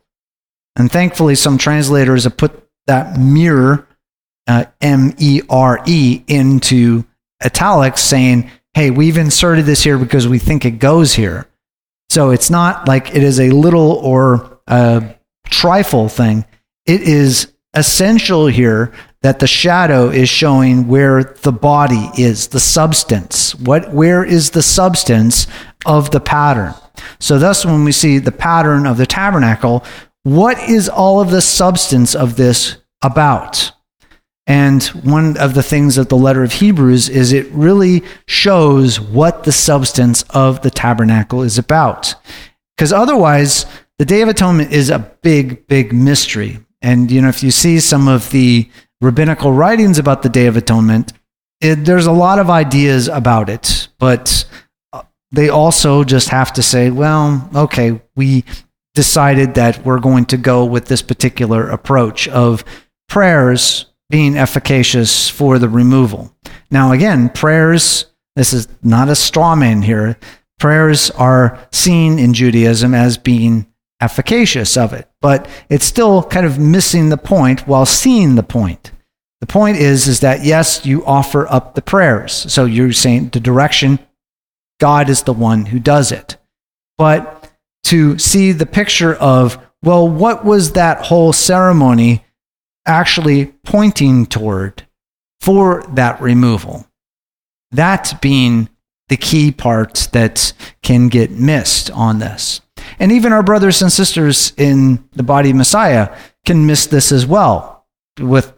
[0.78, 3.88] And thankfully, some translators have put that mirror,
[4.48, 7.06] uh, M E R E, into
[7.44, 11.48] italics saying, hey, we've inserted this here because we think it goes here.
[12.10, 16.46] So it's not like it is a little or a trifle thing.
[16.86, 23.54] It is essential here that the shadow is showing where the body is, the substance.
[23.56, 25.48] What where is the substance
[25.86, 26.74] of the pattern?
[27.20, 29.84] So thus when we see the pattern of the tabernacle,
[30.24, 33.72] what is all of the substance of this about?
[34.48, 39.44] And one of the things of the letter of Hebrews is it really shows what
[39.44, 42.16] the substance of the tabernacle is about.
[42.76, 43.66] Because otherwise,
[43.98, 46.60] the Day of Atonement is a big, big mystery.
[46.82, 48.70] And, you know, if you see some of the
[49.02, 51.14] rabbinical writings about the Day of Atonement,
[51.60, 54.46] it, there's a lot of ideas about it, but
[54.94, 58.44] uh, they also just have to say, well, okay, we
[58.94, 62.64] decided that we're going to go with this particular approach of
[63.08, 66.36] prayers being efficacious for the removal.
[66.70, 70.18] Now, again, prayers, this is not a straw man here.
[70.60, 73.71] Prayers are seen in Judaism as being
[74.02, 78.92] efficacious of it, but it's still kind of missing the point while seeing the point.
[79.40, 82.34] The point is, is that yes, you offer up the prayers.
[82.34, 84.00] So you're saying the direction,
[84.80, 86.38] God is the one who does it.
[86.98, 87.52] But
[87.86, 92.24] to see the picture of, well, what was that whole ceremony
[92.86, 94.88] actually pointing toward
[95.40, 96.88] for that removal.
[97.72, 98.70] That being
[99.10, 102.62] the key part that can get missed on this.
[103.00, 106.16] And even our brothers and sisters in the body of Messiah
[106.46, 107.86] can miss this as well.
[108.20, 108.54] With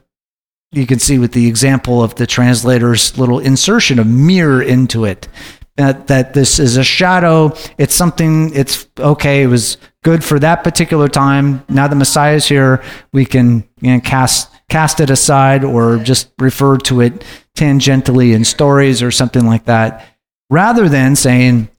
[0.72, 5.28] you can see with the example of the translator's little insertion of mirror into it.
[5.76, 7.56] That, that this is a shadow.
[7.80, 9.42] It's something, it's okay.
[9.42, 11.64] It was good for that particular time.
[11.68, 16.32] Now the Messiah is here, we can you know, cast cast it aside or just
[16.40, 17.24] refer to it
[17.56, 20.06] tangentially in stories or something like that,
[20.50, 21.70] rather than saying,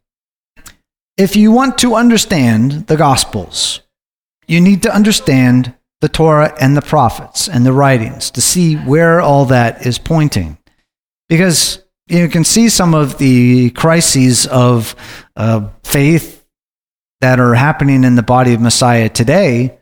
[1.16, 3.80] if you want to understand the Gospels,
[4.46, 9.20] you need to understand the Torah and the prophets and the writings to see where
[9.20, 10.58] all that is pointing.
[11.28, 14.94] Because you can see some of the crises of
[15.36, 16.44] uh, faith
[17.20, 19.78] that are happening in the body of Messiah today,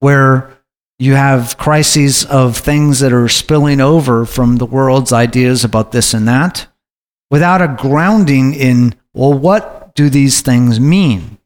[0.00, 0.58] where
[0.98, 6.12] you have crises of things that are spilling over from the world's ideas about this
[6.12, 6.66] and that
[7.32, 11.38] without a grounding in, well, what do these things mean?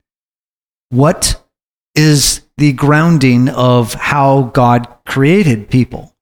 [0.90, 1.42] What
[1.94, 6.14] is the grounding of how God created people?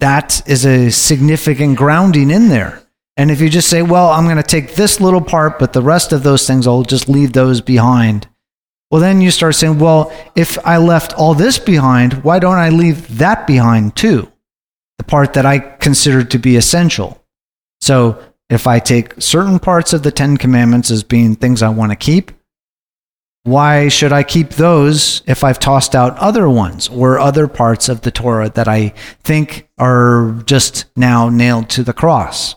[0.00, 2.82] That is a significant grounding in there.
[3.16, 5.82] And if you just say, well, I'm going to take this little part, but the
[5.82, 8.28] rest of those things, I'll just leave those behind.
[8.90, 12.68] Well, then you start saying, well, if I left all this behind, why don't I
[12.70, 14.30] leave that behind too?
[14.98, 17.24] The part that I consider to be essential.
[17.80, 18.22] So
[18.54, 21.96] if I take certain parts of the Ten Commandments as being things I want to
[21.96, 22.30] keep,
[23.42, 28.00] why should I keep those if I've tossed out other ones or other parts of
[28.00, 32.56] the Torah that I think are just now nailed to the cross?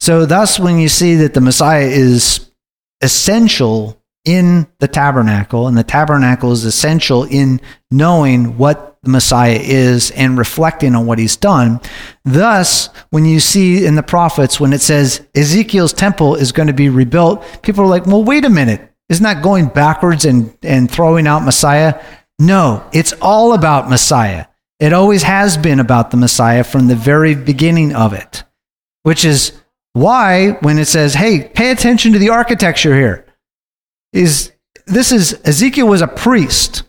[0.00, 2.50] So, thus, when you see that the Messiah is
[3.00, 10.12] essential in the tabernacle, and the tabernacle is essential in knowing what the Messiah is
[10.12, 11.80] and reflecting on what he's done.
[12.24, 16.72] Thus, when you see in the prophets, when it says Ezekiel's temple is going to
[16.72, 18.88] be rebuilt, people are like, well, wait a minute.
[19.08, 22.00] Isn't that going backwards and, and throwing out Messiah?
[22.38, 24.46] No, it's all about Messiah.
[24.78, 28.44] It always has been about the Messiah from the very beginning of it,
[29.02, 29.52] which is
[29.92, 33.26] why, when it says, hey, pay attention to the architecture here,
[34.12, 34.52] is
[34.86, 36.82] this is Ezekiel was a priest.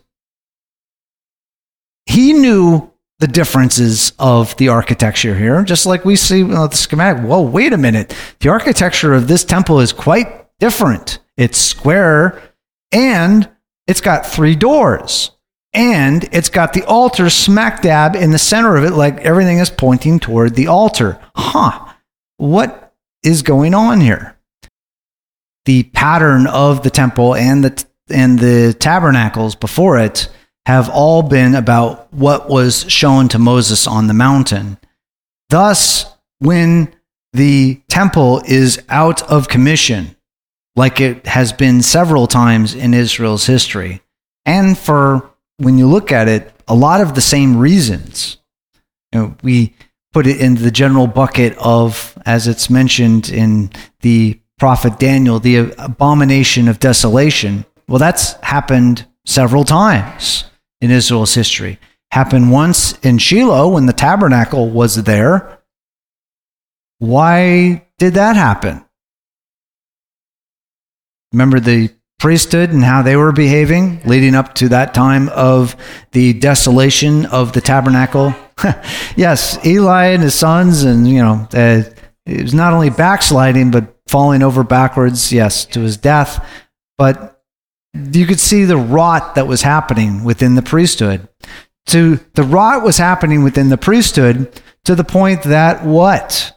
[2.06, 2.90] He knew
[3.20, 7.22] the differences of the architecture here, just like we see the schematic.
[7.22, 8.14] Whoa, wait a minute.
[8.40, 11.20] The architecture of this temple is quite different.
[11.36, 12.42] It's square
[12.92, 13.48] and
[13.86, 15.30] it's got three doors.
[15.72, 19.70] And it's got the altar smack dab in the center of it, like everything is
[19.70, 21.20] pointing toward the altar.
[21.34, 21.92] Huh.
[22.36, 22.94] What
[23.24, 24.33] is going on here.
[25.64, 30.28] The pattern of the temple and the and the tabernacles before it
[30.66, 34.78] have all been about what was shown to Moses on the mountain.
[35.48, 36.06] Thus,
[36.38, 36.94] when
[37.32, 40.16] the temple is out of commission,
[40.76, 44.02] like it has been several times in Israel's history,
[44.44, 48.38] and for when you look at it, a lot of the same reasons.
[49.12, 49.74] You know, we
[50.12, 53.70] put it in the general bucket of, as it's mentioned in
[54.00, 57.66] the prophet Daniel, the abomination of desolation.
[57.86, 60.44] Well, that's happened several times
[60.80, 61.78] in Israel's history.
[62.12, 65.60] Happened once in Shiloh when the tabernacle was there.
[66.98, 68.82] Why did that happen?
[71.34, 75.76] Remember the priesthood and how they were behaving leading up to that time of
[76.12, 78.34] the desolation of the tabernacle.
[79.14, 81.82] yes, Eli and his sons, and you know, uh,
[82.24, 85.32] it was not only backsliding but falling over backwards.
[85.32, 86.46] Yes, to his death,
[86.98, 87.42] but
[87.94, 91.28] you could see the rot that was happening within the priesthood.
[91.86, 96.52] To the rot was happening within the priesthood to the point that what?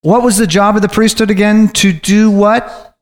[0.00, 1.68] What was the job of the priesthood again?
[1.68, 2.92] To do what?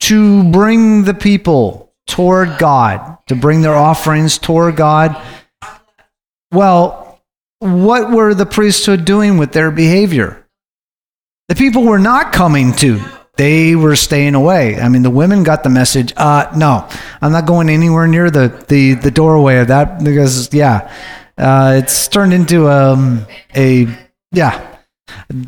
[0.00, 5.20] to bring the people toward God, to bring their offerings toward God.
[6.52, 7.20] Well,
[7.58, 10.45] what were the priesthood doing with their behavior?
[11.48, 13.00] The people were not coming to.
[13.36, 14.80] They were staying away.
[14.80, 16.12] I mean, the women got the message.
[16.16, 16.88] Uh, no,
[17.20, 20.92] I'm not going anywhere near the, the, the doorway of that because, yeah,
[21.38, 23.86] uh, it's turned into um, a,
[24.32, 24.76] yeah,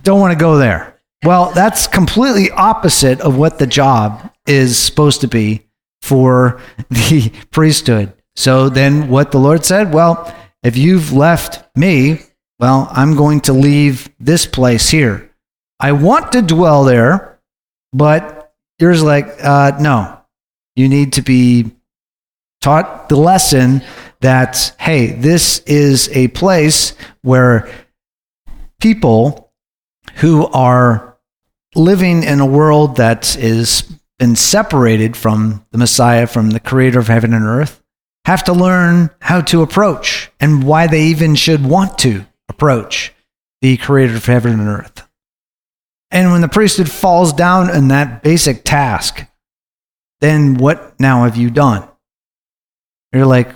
[0.03, 1.01] don't want to go there.
[1.25, 5.67] Well, that's completely opposite of what the job is supposed to be
[6.03, 6.61] for
[6.91, 8.13] the priesthood.
[8.37, 12.21] So then what the Lord said, well, if you've left me,
[12.61, 15.28] well, I'm going to leave this place here.
[15.81, 17.39] I want to dwell there,
[17.93, 20.21] but yours like, uh, no,
[20.77, 21.71] you need to be
[22.61, 23.83] taught the lesson
[24.21, 27.71] that, hey, this is a place where
[28.81, 29.53] people
[30.17, 31.17] who are
[31.75, 33.83] living in a world that is
[34.19, 37.81] been separated from the Messiah, from the creator of heaven and earth,
[38.25, 43.13] have to learn how to approach and why they even should want to approach
[43.63, 45.08] the creator of heaven and earth.
[46.11, 49.27] And when the priesthood falls down in that basic task,
[50.21, 51.87] then what now have you done?
[53.13, 53.55] You're like,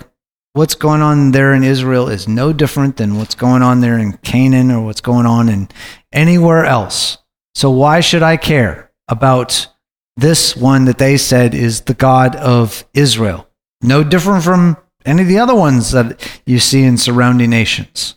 [0.53, 4.17] what's going on there in Israel is no different than what's going on there in
[4.17, 5.67] Canaan or what's going on in
[6.11, 7.17] anywhere else.
[7.55, 9.67] So why should I care about
[10.15, 13.47] this one that they said is the God of Israel.
[13.81, 18.15] No different from any of the other ones that you see in surrounding nations.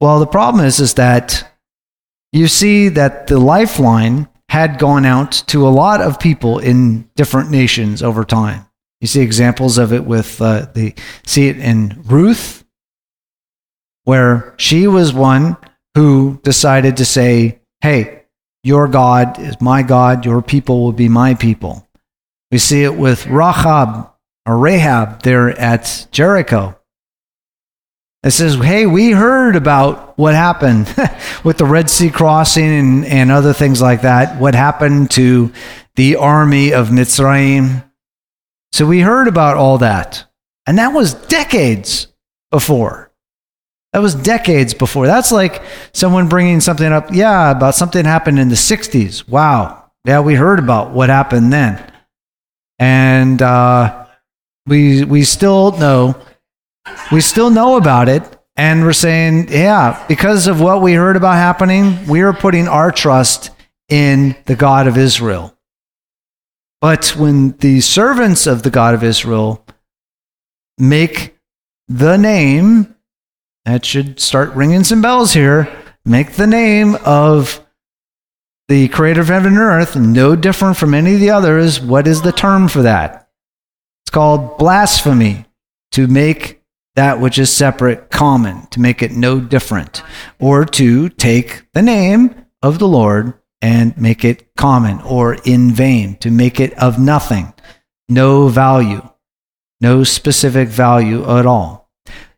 [0.00, 1.57] Well, the problem is, is that
[2.32, 7.50] you see that the lifeline had gone out to a lot of people in different
[7.50, 8.66] nations over time.
[9.00, 10.94] You see examples of it with uh, the
[11.24, 12.64] see it in Ruth,
[14.04, 15.56] where she was one
[15.94, 18.24] who decided to say, "Hey,
[18.64, 21.86] your God is my God, your people will be my people.
[22.50, 24.10] We see it with Rahab
[24.46, 26.77] or Rahab there at Jericho.
[28.22, 30.92] It says, Hey, we heard about what happened
[31.44, 35.52] with the Red Sea crossing and, and other things like that, what happened to
[35.94, 37.84] the army of Mitzrayim.
[38.72, 40.24] So we heard about all that.
[40.66, 42.08] And that was decades
[42.50, 43.10] before.
[43.92, 45.06] That was decades before.
[45.06, 45.62] That's like
[45.92, 49.26] someone bringing something up, yeah, about something happened in the 60s.
[49.26, 49.90] Wow.
[50.04, 51.82] Yeah, we heard about what happened then.
[52.78, 54.06] And uh,
[54.66, 56.20] we, we still know,
[57.12, 58.22] we still know about it.
[58.56, 62.90] And we're saying, yeah, because of what we heard about happening, we are putting our
[62.90, 63.50] trust
[63.88, 65.56] in the God of Israel.
[66.80, 69.64] But when the servants of the God of Israel
[70.76, 71.36] make
[71.88, 72.94] the name
[73.68, 75.68] that should start ringing some bells here.
[76.02, 77.60] Make the name of
[78.68, 81.78] the creator of heaven and earth no different from any of the others.
[81.78, 83.28] What is the term for that?
[84.02, 85.44] It's called blasphemy,
[85.92, 86.57] to make
[86.98, 90.02] that which is separate common, to make it no different,
[90.38, 96.16] or to take the name of the Lord and make it common or in vain,
[96.18, 97.54] to make it of nothing,
[98.08, 99.08] no value,
[99.80, 101.90] no specific value at all.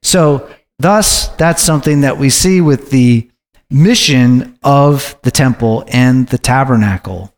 [0.02, 0.48] So
[0.80, 3.30] Thus, that's something that we see with the
[3.68, 7.34] mission of the temple and the tabernacle,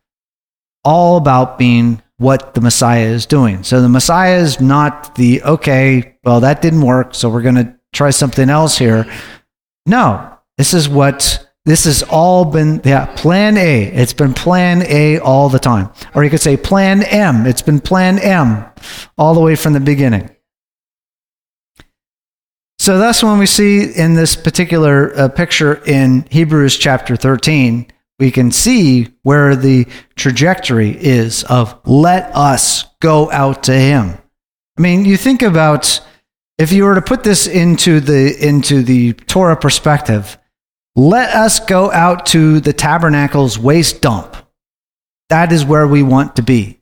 [0.84, 3.62] all about being what the Messiah is doing.
[3.62, 7.74] So the Messiah is not the, okay, well, that didn't work, so we're going to
[7.92, 9.04] try something else here.
[9.84, 13.84] No, this is what This has all been, yeah, plan A.
[13.84, 15.90] It's been plan A all the time.
[16.12, 17.46] Or you could say plan M.
[17.46, 18.64] It's been plan M
[19.16, 20.28] all the way from the beginning.
[22.80, 27.86] So that's when we see in this particular uh, picture in Hebrews chapter 13,
[28.22, 29.84] we can see where the
[30.14, 34.16] trajectory is of let us go out to him.
[34.78, 36.00] I mean, you think about
[36.56, 40.38] if you were to put this into the into the Torah perspective,
[40.94, 44.36] let us go out to the tabernacle's waste dump.
[45.28, 46.80] That is where we want to be.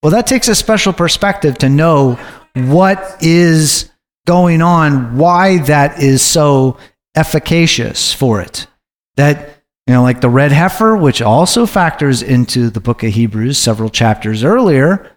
[0.00, 2.20] Well, that takes a special perspective to know
[2.54, 3.90] what is
[4.28, 6.76] going on, why that is so
[7.16, 8.68] efficacious for it.
[9.16, 13.58] That, you know, like the red heifer, which also factors into the book of Hebrews
[13.58, 15.16] several chapters earlier,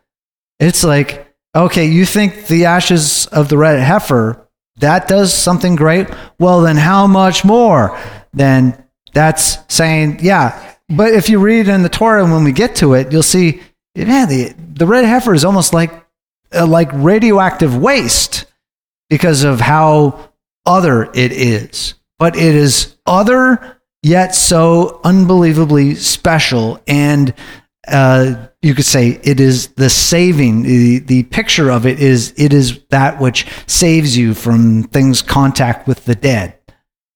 [0.60, 4.46] it's like, okay, you think the ashes of the red heifer
[4.78, 6.08] that does something great,
[6.40, 7.98] well, then how much more?
[8.34, 8.84] Then
[9.14, 10.76] that's saying, yeah.
[10.90, 13.62] But if you read in the Torah, and when we get to it, you'll see,
[13.96, 15.92] man, the, the red heifer is almost like,
[16.54, 18.46] uh, like radioactive waste
[19.10, 20.30] because of how
[20.66, 21.94] other it is.
[22.20, 23.75] But it is other,
[24.06, 26.80] yet so unbelievably special.
[26.88, 27.34] And
[27.88, 32.54] uh, you could say it is the saving the, the picture of it is it
[32.54, 36.58] is that which saves you from things contact with the dead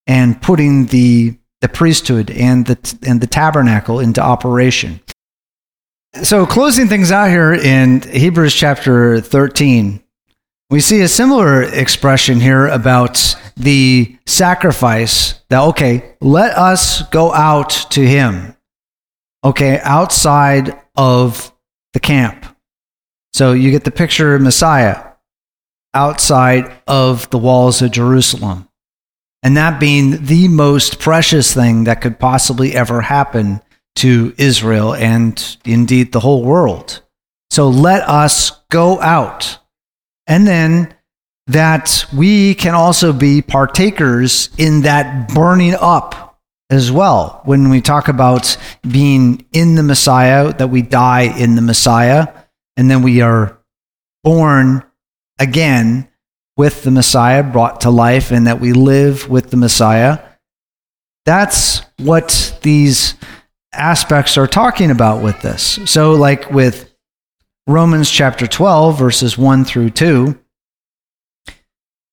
[0.07, 4.99] and putting the the priesthood and the and the tabernacle into operation.
[6.24, 10.03] So closing things out here in hebrews chapter 13
[10.70, 17.70] we see a similar expression here about the sacrifice that okay let us go out
[17.90, 18.56] to him
[19.44, 21.54] okay, outside of
[21.94, 22.46] the camp.
[23.34, 25.04] So you get the picture of Messiah
[25.94, 28.68] outside of the walls of Jerusalem.
[29.41, 33.62] And that being the most precious thing that could possibly ever happen
[33.96, 37.02] to Israel and indeed the whole world.
[37.50, 39.58] So let us go out.
[40.30, 40.95] And then
[41.47, 46.39] that we can also be partakers in that burning up
[46.69, 47.41] as well.
[47.45, 48.56] When we talk about
[48.89, 52.27] being in the Messiah, that we die in the Messiah,
[52.77, 53.57] and then we are
[54.23, 54.84] born
[55.39, 56.07] again
[56.56, 60.19] with the Messiah, brought to life, and that we live with the Messiah.
[61.26, 63.15] That's what these
[63.73, 65.80] aspects are talking about with this.
[65.85, 66.89] So, like with
[67.70, 70.40] Romans chapter 12, verses 1 through 2,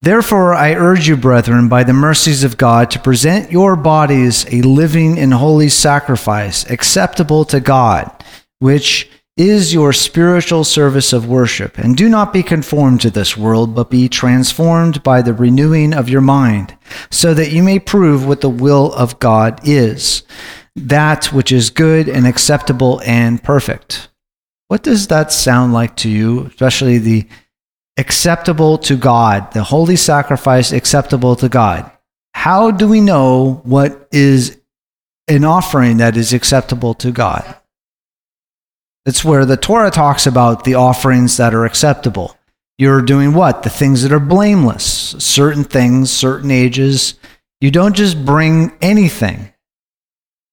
[0.02, 4.60] Therefore, I urge you, brethren, by the mercies of God, to present your bodies a
[4.60, 8.22] living and holy sacrifice, acceptable to God,
[8.58, 9.08] which
[9.38, 11.78] is your spiritual service of worship.
[11.78, 16.10] And do not be conformed to this world, but be transformed by the renewing of
[16.10, 16.76] your mind,
[17.10, 20.22] so that you may prove what the will of God is,
[20.74, 24.10] that which is good and acceptable and perfect.
[24.68, 27.28] What does that sound like to you, especially the
[27.96, 31.90] acceptable to God, the holy sacrifice acceptable to God.
[32.34, 34.60] How do we know what is
[35.28, 37.56] an offering that is acceptable to God?
[39.06, 42.36] It's where the Torah talks about the offerings that are acceptable.
[42.76, 43.62] You're doing what?
[43.62, 47.14] The things that are blameless, certain things, certain ages.
[47.60, 49.52] You don't just bring anything.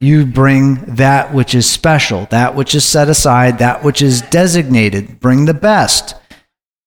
[0.03, 5.21] You bring that which is special, that which is set aside, that which is designated.
[5.21, 6.15] Bring the best.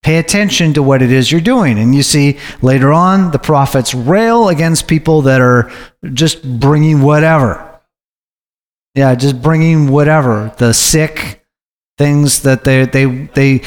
[0.02, 1.78] Pay attention to what it is you're doing.
[1.78, 5.72] And you see later on, the prophets rail against people that are
[6.12, 7.80] just bringing whatever.
[8.94, 10.54] Yeah, just bringing whatever.
[10.58, 11.42] The sick,
[11.96, 13.62] things that they, they, they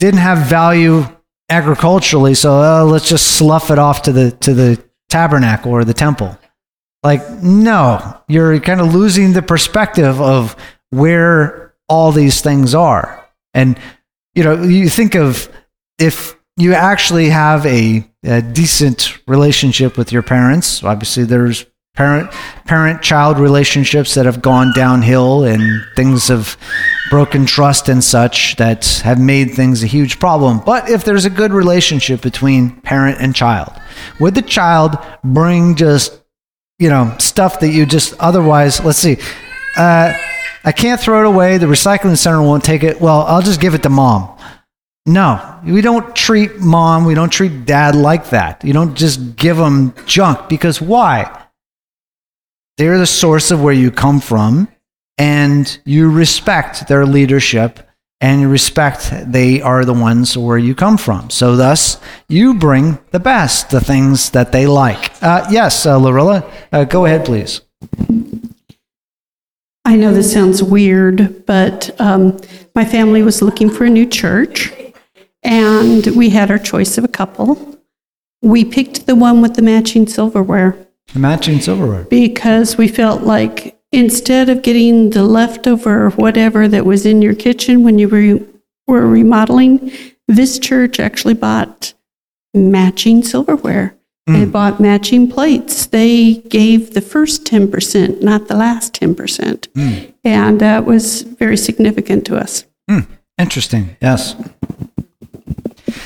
[0.00, 1.04] didn't have value
[1.48, 5.94] agriculturally, so uh, let's just slough it off to the, to the tabernacle or the
[5.94, 6.36] temple.
[7.02, 10.56] Like, no, you're kind of losing the perspective of
[10.90, 13.26] where all these things are.
[13.54, 13.78] And,
[14.34, 15.48] you know, you think of
[15.98, 21.64] if you actually have a, a decent relationship with your parents, obviously there's
[21.98, 22.30] parent
[22.64, 26.56] parent child relationships that have gone downhill and things have
[27.10, 31.30] broken trust and such that have made things a huge problem but if there's a
[31.30, 33.72] good relationship between parent and child
[34.20, 36.17] would the child bring just
[36.78, 39.16] you know stuff that you just otherwise let's see
[39.76, 40.12] uh,
[40.64, 43.74] i can't throw it away the recycling center won't take it well i'll just give
[43.74, 44.38] it to mom
[45.08, 48.62] no, we don't treat mom, we don't treat dad like that.
[48.62, 51.46] You don't just give them junk because why?
[52.76, 54.68] They're the source of where you come from,
[55.16, 57.87] and you respect their leadership
[58.20, 61.30] and respect they are the ones where you come from.
[61.30, 65.12] So, thus, you bring the best, the things that they like.
[65.22, 67.60] Uh, yes, uh, Lorilla, uh, go ahead, please.
[69.84, 72.38] I know this sounds weird, but um,
[72.74, 74.70] my family was looking for a new church,
[75.42, 77.78] and we had our choice of a couple.
[78.42, 80.76] We picked the one with the matching silverware
[81.14, 82.04] The matching silverware.
[82.04, 87.82] because we felt like instead of getting the leftover whatever that was in your kitchen
[87.84, 88.40] when you were,
[88.86, 89.92] were remodeling,
[90.26, 91.94] this church actually bought
[92.54, 93.94] matching silverware.
[94.26, 94.50] They hmm.
[94.50, 95.86] bought matching plates.
[95.86, 99.68] They gave the first 10%, not the last 10%.
[99.74, 100.10] Hmm.
[100.22, 102.66] And that was very significant to us.
[102.90, 103.00] Hmm.
[103.38, 103.96] Interesting.
[104.02, 104.34] Yes.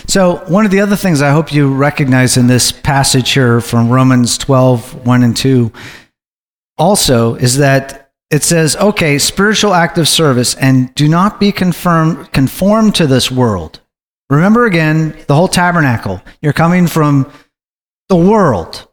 [0.07, 3.89] So, one of the other things I hope you recognize in this passage here from
[3.91, 5.73] Romans 12, 1 and 2
[6.83, 12.33] also is that it says, okay, spiritual act of service, and do not be confirmed,
[12.33, 13.81] conformed to this world.
[14.31, 16.21] Remember again the whole tabernacle.
[16.41, 17.31] You're coming from
[18.09, 18.89] the world,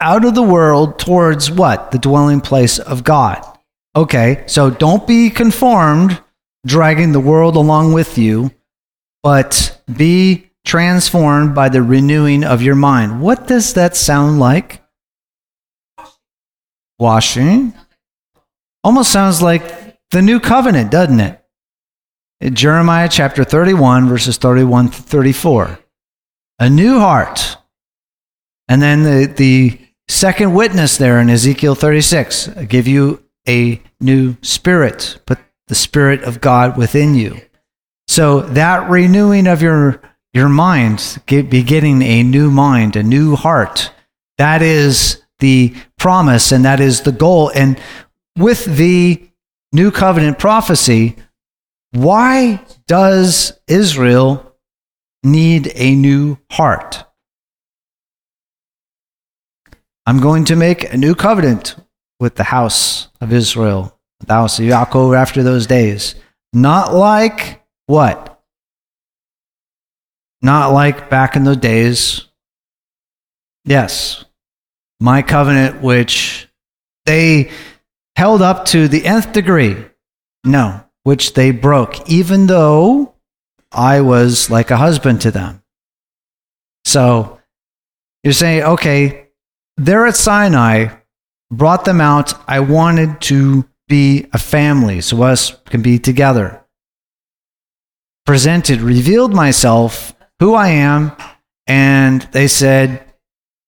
[0.00, 1.92] out of the world towards what?
[1.92, 3.44] The dwelling place of God.
[3.94, 6.20] Okay, so don't be conformed,
[6.66, 8.50] dragging the world along with you,
[9.22, 13.20] but be transformed by the renewing of your mind.
[13.20, 14.83] What does that sound like?
[16.98, 17.74] Washing.
[18.82, 21.40] Almost sounds like the new covenant, doesn't it?
[22.40, 25.78] In Jeremiah chapter 31, verses 31 to 34.
[26.58, 27.56] A new heart.
[28.68, 34.36] And then the, the second witness there in Ezekiel 36 I give you a new
[34.42, 35.38] spirit, put
[35.68, 37.40] the spirit of God within you.
[38.06, 40.00] So that renewing of your
[40.34, 43.92] your mind, get, be getting a new mind, a new heart,
[44.36, 47.52] that is the promise and that is the goal.
[47.54, 47.78] And
[48.38, 49.22] with the
[49.72, 51.16] new covenant prophecy,
[51.92, 54.56] why does Israel
[55.22, 57.04] need a new heart?
[60.06, 61.76] I'm going to make a new covenant
[62.20, 66.14] with the house of Israel, the house of Yaakov after those days.
[66.54, 68.40] Not like what?
[70.40, 72.28] Not like back in the days.
[73.64, 74.24] Yes,
[75.04, 76.48] my covenant, which
[77.04, 77.50] they
[78.16, 79.76] held up to the nth degree.
[80.44, 83.14] No, which they broke, even though
[83.70, 85.62] I was like a husband to them.
[86.86, 87.38] So
[88.22, 89.28] you're saying, okay,
[89.76, 90.96] they're at Sinai,
[91.52, 92.32] brought them out.
[92.48, 96.64] I wanted to be a family so us can be together.
[98.24, 101.12] Presented, revealed myself, who I am,
[101.66, 103.04] and they said,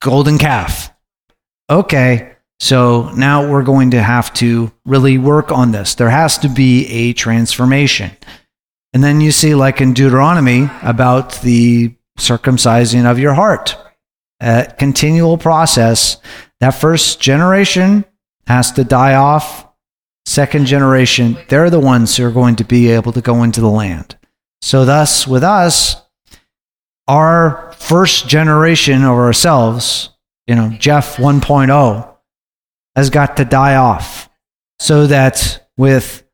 [0.00, 0.95] golden calf.
[1.68, 5.94] Okay, so now we're going to have to really work on this.
[5.94, 8.12] There has to be a transformation.
[8.92, 13.76] And then you see, like in Deuteronomy, about the circumcising of your heart,
[14.40, 16.18] a continual process.
[16.60, 18.04] That first generation
[18.46, 19.66] has to die off.
[20.24, 23.68] Second generation, they're the ones who are going to be able to go into the
[23.68, 24.16] land.
[24.62, 26.02] So, thus, with us,
[27.06, 30.10] our first generation of ourselves,
[30.46, 32.16] you know, Jeff 1.0,
[32.94, 34.30] has got to die off
[34.78, 36.24] so that with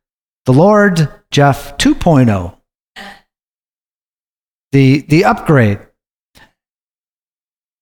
[0.47, 2.56] the Lord, Jeff 2.0,
[4.70, 5.80] the, the upgrade.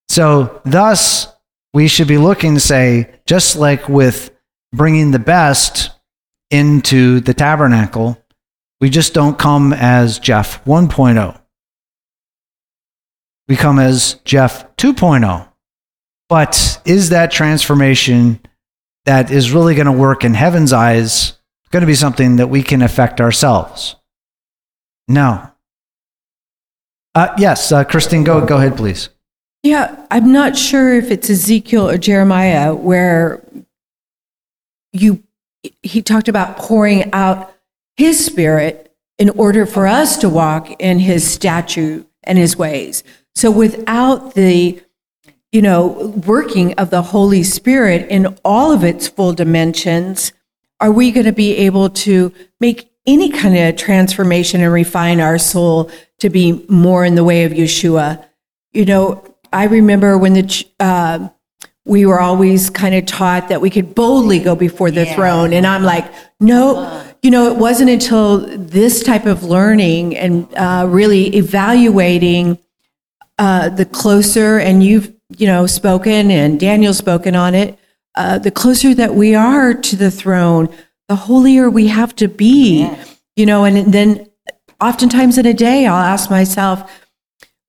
[0.09, 1.28] So, thus,
[1.73, 4.31] we should be looking to say, just like with
[4.73, 5.90] bringing the best
[6.51, 8.20] into the tabernacle,
[8.81, 11.40] we just don't come as Jeff 1.0.
[13.48, 15.49] We come as Jeff 2.0.
[16.31, 18.39] But is that transformation
[19.05, 21.36] that is really going to work in heaven's eyes
[21.70, 23.97] going to be something that we can affect ourselves?
[25.09, 25.51] No.
[27.16, 29.09] Uh, yes, uh, Christine, go, go ahead, please.
[29.65, 33.44] Yeah, I'm not sure if it's Ezekiel or Jeremiah where
[34.93, 35.23] you
[35.82, 37.52] he talked about pouring out
[37.97, 43.05] his spirit in order for us to walk in his statute and his ways.
[43.35, 44.81] So without the
[45.52, 50.32] you know working of the Holy Spirit in all of its full dimensions,
[50.81, 55.39] are we going to be able to make any kind of transformation and refine our
[55.39, 58.24] soul to be more in the way of Yeshua?
[58.72, 61.28] You know, I remember when the uh,
[61.85, 65.66] we were always kind of taught that we could boldly go before the throne, and
[65.66, 67.05] I'm like, no.
[67.22, 72.59] You know, it wasn't until this type of learning and uh, really evaluating
[73.39, 77.78] uh, the closer, and you've you know spoken, and Daniel spoken on it.
[78.15, 80.69] Uh, the closer that we are to the throne,
[81.09, 82.90] the holier we have to be.
[83.36, 84.28] You know, and then
[84.81, 86.90] oftentimes in a day, I'll ask myself,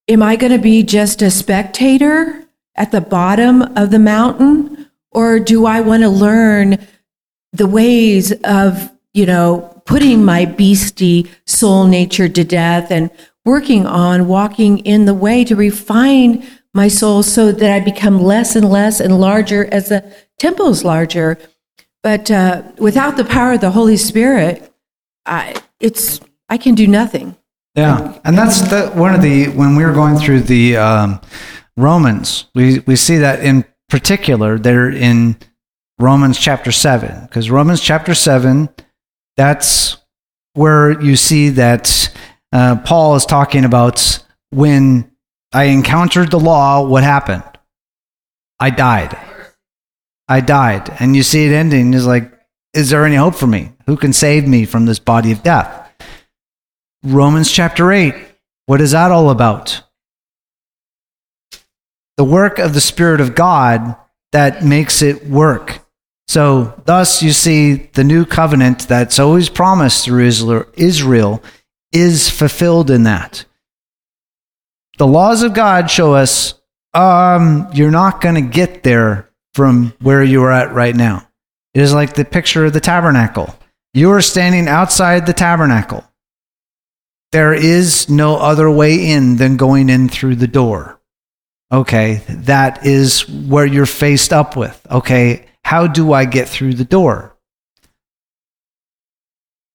[0.07, 4.89] am I going to be just a spectator at the bottom of the mountain?
[5.11, 6.77] Or do I want to learn
[7.53, 13.11] the ways of, you know, putting my beastie soul nature to death and
[13.45, 18.55] working on walking in the way to refine my soul so that I become less
[18.55, 21.37] and less and larger as the temple is larger.
[22.03, 24.73] But uh, without the power of the Holy Spirit,
[25.25, 26.19] I, it's
[26.49, 27.35] I can do nothing.
[27.75, 31.21] Yeah, and that's the, one of the when we were going through the um,
[31.77, 35.37] Romans, we we see that in particular there in
[35.99, 38.69] Romans chapter seven, because Romans chapter seven,
[39.37, 39.97] that's
[40.53, 42.13] where you see that
[42.51, 45.10] uh, Paul is talking about when
[45.53, 47.43] I encountered the law, what happened?
[48.59, 49.17] I died.
[50.27, 52.31] I died, and you see it ending is like,
[52.73, 53.73] is there any hope for me?
[53.85, 55.91] Who can save me from this body of death?
[57.03, 58.15] Romans chapter 8.
[58.67, 59.83] What is that all about?
[62.15, 63.97] The work of the Spirit of God
[64.31, 65.79] that makes it work.
[66.29, 70.27] So, thus, you see the new covenant that's always promised through
[70.77, 71.43] Israel
[71.91, 73.43] is fulfilled in that.
[75.01, 76.53] The laws of God show us
[76.93, 81.27] um, you're not going to get there from where you are at right now.
[81.73, 83.57] It is like the picture of the tabernacle.
[83.95, 86.03] You are standing outside the tabernacle.
[87.31, 91.01] There is no other way in than going in through the door.
[91.71, 94.85] Okay, that is where you're faced up with.
[94.91, 97.35] Okay, how do I get through the door?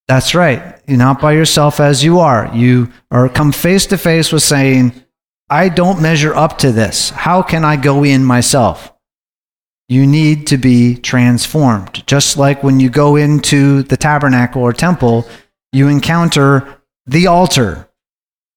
[0.06, 0.80] That's right.
[0.86, 2.48] You're not by yourself as you are.
[2.54, 5.02] You are come face to face with saying,
[5.48, 7.10] I don't measure up to this.
[7.10, 8.92] How can I go in myself?
[9.88, 12.04] You need to be transformed.
[12.08, 15.28] Just like when you go into the tabernacle or temple,
[15.72, 17.88] you encounter the altar.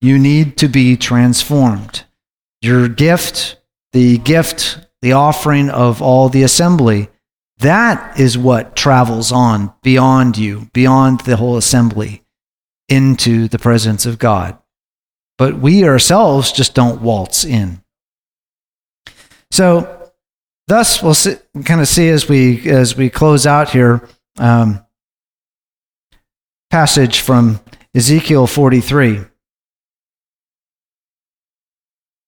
[0.02, 2.06] You need to be transformed.
[2.61, 3.57] Your gift,
[3.94, 7.10] the gift, the offering of all the assembly,
[7.60, 12.24] that is what travels on beyond you, beyond the whole assembly,
[12.88, 14.57] into the presence of God.
[15.40, 17.82] But we ourselves just don't waltz in.
[19.52, 20.11] So,
[20.68, 24.07] thus, we'll see, kind of see as we as we close out here.
[24.38, 24.86] Um,
[26.70, 27.61] passage from
[27.95, 29.22] Ezekiel 43.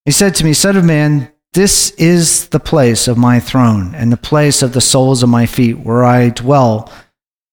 [0.05, 4.11] He said to me, Son of man, this is the place of my throne and
[4.11, 6.91] the place of the soles of my feet, where I dwell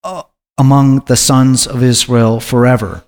[0.05, 0.23] uh,
[0.57, 3.05] among the sons of Israel forever.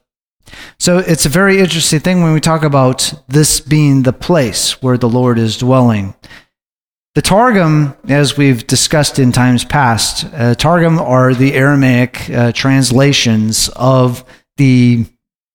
[0.78, 4.98] So it's a very interesting thing when we talk about this being the place where
[4.98, 6.14] the Lord is dwelling.
[7.14, 13.68] The Targum, as we've discussed in times past, uh, Targum are the Aramaic uh, translations
[13.70, 14.24] of
[14.58, 15.06] the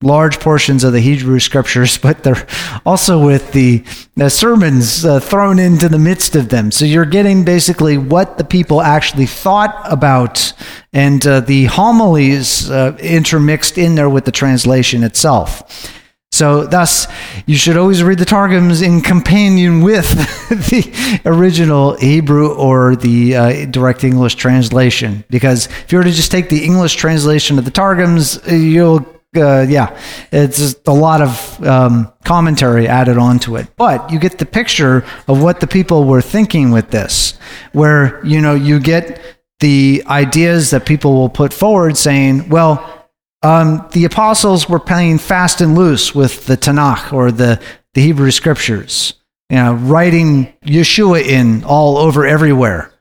[0.01, 2.47] large portions of the Hebrew scriptures, but they're
[2.85, 3.83] also with the,
[4.29, 6.71] sermons uh, thrown into the midst of them.
[6.71, 10.53] So you're getting basically what the people actually thought about
[10.93, 15.91] and uh, the homilies uh, intermixed in there with the translation itself.
[16.35, 17.07] So, thus,
[17.45, 20.09] you should always read the Targums in companion with
[20.49, 25.23] the original Hebrew or the uh, direct English translation.
[25.29, 29.65] Because if you were to just take the English translation of the Targums, you'll, uh,
[29.67, 29.99] yeah,
[30.31, 33.67] it's just a lot of um, commentary added onto it.
[33.75, 37.37] But you get the picture of what the people were thinking with this,
[37.73, 39.21] where, you know, you get
[39.59, 43.07] the ideas that people will put forward saying, well,
[43.43, 47.61] um, the apostles were playing fast and loose with the Tanakh or the,
[47.93, 49.13] the Hebrew scriptures,
[49.49, 52.91] you know, writing Yeshua in all over everywhere.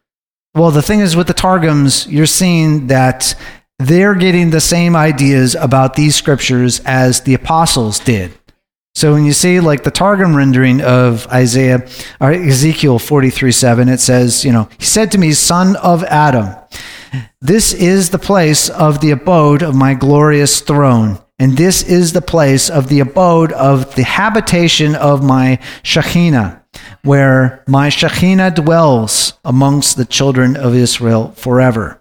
[0.55, 3.35] Well, the thing is with the Targums, you're seeing that
[3.78, 8.32] they're getting the same ideas about these scriptures as the apostles did.
[8.94, 11.86] So when you see like the Targum rendering of Isaiah
[12.20, 16.55] or Ezekiel 43 7, it says, you know, he said to me, Son of Adam,
[17.40, 22.22] this is the place of the abode of my glorious throne, and this is the
[22.22, 26.62] place of the abode of the habitation of my Shekhinah,
[27.02, 32.01] where my Shekhinah dwells amongst the children of Israel forever.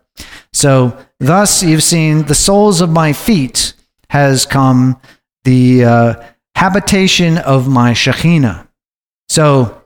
[0.51, 3.73] So, thus you've seen the soles of my feet
[4.09, 4.99] has come
[5.43, 6.23] the uh,
[6.55, 8.67] habitation of my Shekhinah.
[9.29, 9.83] So,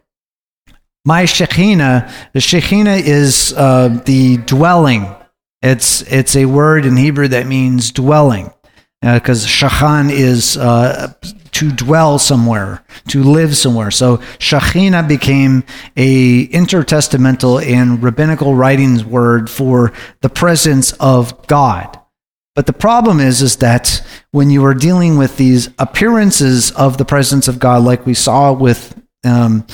[1.05, 5.15] my Shekhinah, the Shekhinah is uh, the dwelling
[5.61, 8.53] it's it's a word in Hebrew that means dwelling,
[9.01, 11.13] because uh, shachan is uh,
[11.57, 13.89] to dwell somewhere, to live somewhere.
[13.89, 15.63] So Shekhinah became
[15.95, 21.99] a intertestamental and rabbinical writings word for the presence of God.
[22.55, 27.05] But the problem is, is that when you are dealing with these appearances of the
[27.05, 29.65] presence of God, like we saw with um,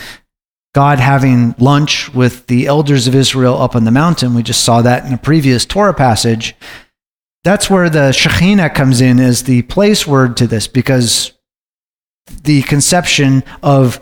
[0.74, 4.34] God having lunch with the elders of Israel up on the mountain.
[4.34, 6.56] We just saw that in a previous Torah passage.
[7.44, 11.34] That's where the Shekhinah comes in as the place word to this because
[12.44, 14.00] the conception of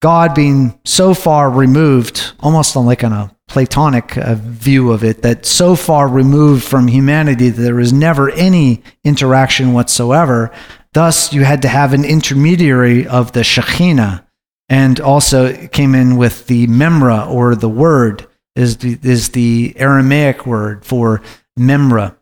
[0.00, 5.44] God being so far removed, almost like on a Platonic uh, view of it, that
[5.44, 10.50] so far removed from humanity that there was never any interaction whatsoever.
[10.92, 14.24] Thus, you had to have an intermediary of the Shekhinah
[14.68, 18.26] and also came in with the memra or the word
[18.56, 21.22] is the, is the Aramaic word for
[21.58, 22.16] memra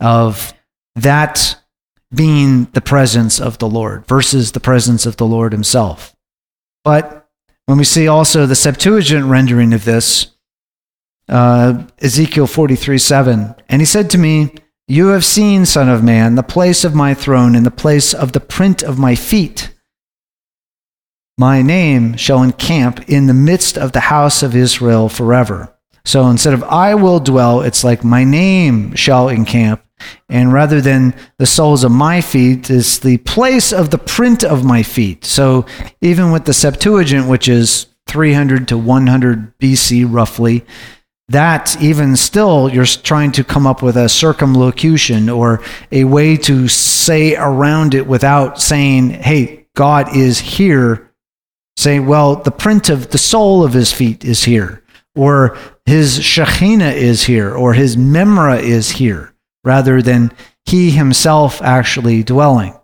[0.00, 0.52] of
[0.96, 1.56] that
[2.14, 6.14] being the presence of the Lord versus the presence of the Lord himself.
[6.84, 7.28] But
[7.66, 10.28] when we see also the Septuagint rendering of this,
[11.28, 14.52] uh, Ezekiel 43 7, and he said to me,
[14.86, 18.32] You have seen, Son of Man, the place of my throne and the place of
[18.32, 19.74] the print of my feet
[21.36, 25.73] my name shall encamp in the midst of the house of Israel forever.
[26.04, 29.82] So instead of I will dwell, it's like my name shall encamp.
[30.28, 34.64] And rather than the soles of my feet, is the place of the print of
[34.64, 35.24] my feet.
[35.24, 35.64] So
[36.00, 40.64] even with the Septuagint, which is 300 to 100 BC roughly,
[41.28, 46.68] that even still, you're trying to come up with a circumlocution or a way to
[46.68, 51.14] say around it without saying, hey, God is here
[51.76, 54.82] say well, the print of the sole of his feet is here,
[55.14, 59.34] or his Shekhinah is here, or his Memra is here,
[59.64, 60.32] rather than
[60.64, 62.74] he himself actually dwelling.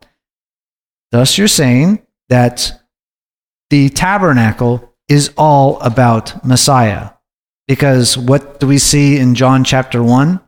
[1.11, 2.73] Thus, you're saying that
[3.71, 7.11] the tabernacle is all about Messiah.
[7.67, 10.41] Because what do we see in John chapter 1?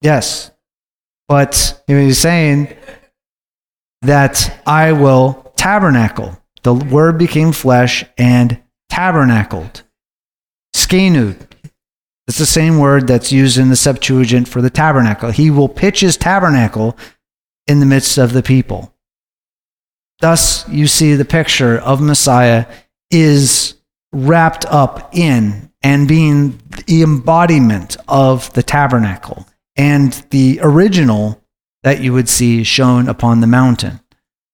[0.00, 0.50] Yes.
[1.28, 2.74] But he's saying
[4.02, 6.38] that I will tabernacle.
[6.62, 9.82] The word became flesh and tabernacled.
[10.92, 11.36] Skanud.
[12.28, 15.30] It's the same word that's used in the Septuagint for the tabernacle.
[15.30, 16.98] He will pitch his tabernacle
[17.66, 18.94] in the midst of the people.
[20.20, 22.66] Thus, you see the picture of Messiah
[23.10, 23.74] is
[24.12, 29.46] wrapped up in and being the embodiment of the tabernacle
[29.76, 31.42] and the original
[31.84, 34.00] that you would see shown upon the mountain.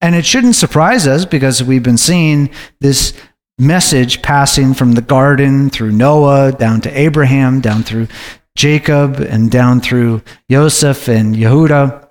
[0.01, 2.51] And it shouldn't surprise us because we've been seeing
[2.81, 3.13] this
[3.59, 8.09] message passing from the garden through Noah down to Abraham, down through
[8.57, 12.11] Jacob, and down through Joseph and Yehuda,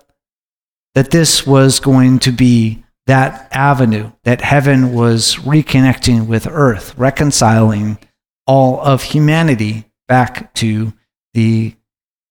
[0.94, 7.98] that this was going to be that avenue, that heaven was reconnecting with earth, reconciling
[8.46, 10.92] all of humanity back to
[11.34, 11.74] the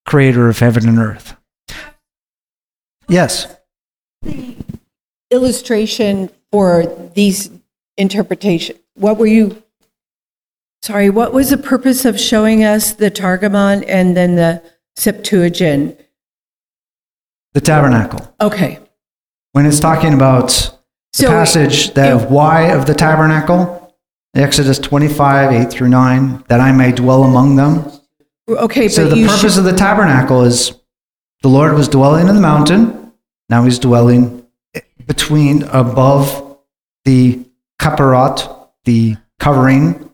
[0.05, 1.35] creator of heaven and earth.
[3.07, 3.47] Yes
[4.21, 4.57] The
[5.29, 7.49] illustration for these
[7.97, 8.77] interpretation?
[8.97, 9.61] What were you,
[10.81, 14.63] sorry, what was the purpose of showing us the Targumon and then the
[14.95, 15.99] Septuagint?
[17.53, 18.33] The tabernacle.
[18.41, 18.79] Okay.
[19.51, 20.47] When it's talking about
[21.13, 23.95] the so passage that it, why of the tabernacle,
[24.33, 27.91] Exodus 25, 8 through 9, that I may dwell among them.
[28.49, 29.59] Okay, so the purpose should...
[29.59, 30.73] of the tabernacle is
[31.41, 33.13] the Lord was dwelling in the mountain.
[33.49, 34.45] Now he's dwelling
[35.05, 36.57] between above
[37.05, 37.45] the
[37.79, 38.56] kaparat,
[38.87, 40.09] the covering,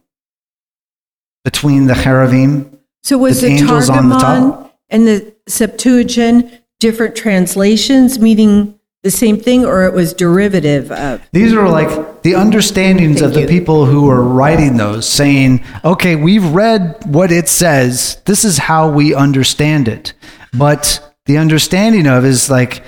[1.45, 2.79] between the cherubim.
[3.03, 9.93] So was the Targumon and the Septuagint different translations, meaning the same thing, or it
[9.93, 11.21] was derivative of?
[11.31, 16.15] These are like the understandings Thank of the people who are writing those, saying, okay,
[16.15, 18.21] we've read what it says.
[18.25, 20.13] This is how we understand it.
[20.53, 22.83] But the understanding of is like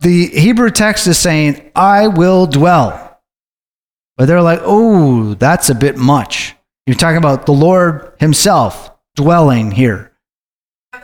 [0.00, 3.05] the Hebrew text is saying, I will dwell.
[4.16, 6.54] But they're like, oh, that's a bit much.
[6.86, 10.12] You're talking about the Lord Himself dwelling here.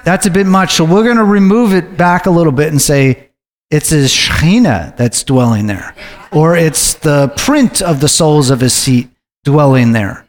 [0.05, 0.75] That's a bit much.
[0.75, 3.31] So we're going to remove it back a little bit and say
[3.71, 5.95] it's His Shekhinah that's dwelling there,
[6.31, 9.09] or it's the print of the soles of His feet
[9.45, 10.27] dwelling there.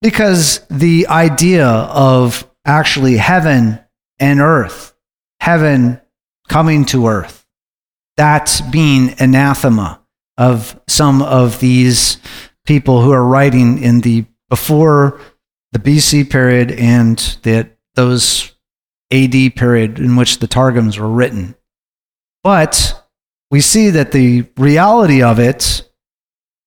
[0.00, 3.80] Because the idea of actually heaven
[4.18, 4.94] and earth,
[5.40, 6.00] heaven
[6.48, 7.44] coming to earth.
[8.16, 10.03] That's being anathema
[10.36, 12.18] of some of these
[12.66, 15.20] people who are writing in the before
[15.72, 18.54] the BC period and the, those
[19.12, 21.54] AD period in which the Targums were written.
[22.42, 23.04] But
[23.50, 25.88] we see that the reality of it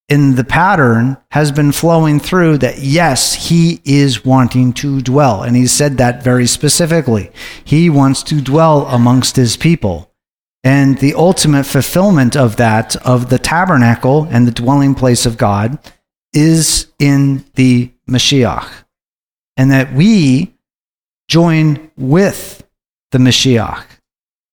[0.09, 5.43] in the pattern has been flowing through that yes, he is wanting to dwell.
[5.43, 7.31] And he said that very specifically.
[7.63, 10.06] He wants to dwell amongst his people.
[10.67, 15.79] And the ultimate fulfillment of that, of the tabernacle and the dwelling place of God,
[16.33, 18.69] is in the Mashiach.
[19.55, 20.53] And that we
[21.29, 22.67] join with
[23.13, 23.85] the Mashiach,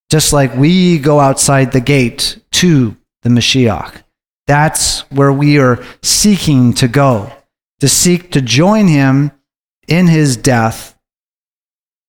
[0.08, 4.04] just like we go outside the gate to the Mashiach.
[4.46, 7.32] That's where we are seeking to go,
[7.80, 9.32] to seek to join him
[9.88, 10.93] in his death.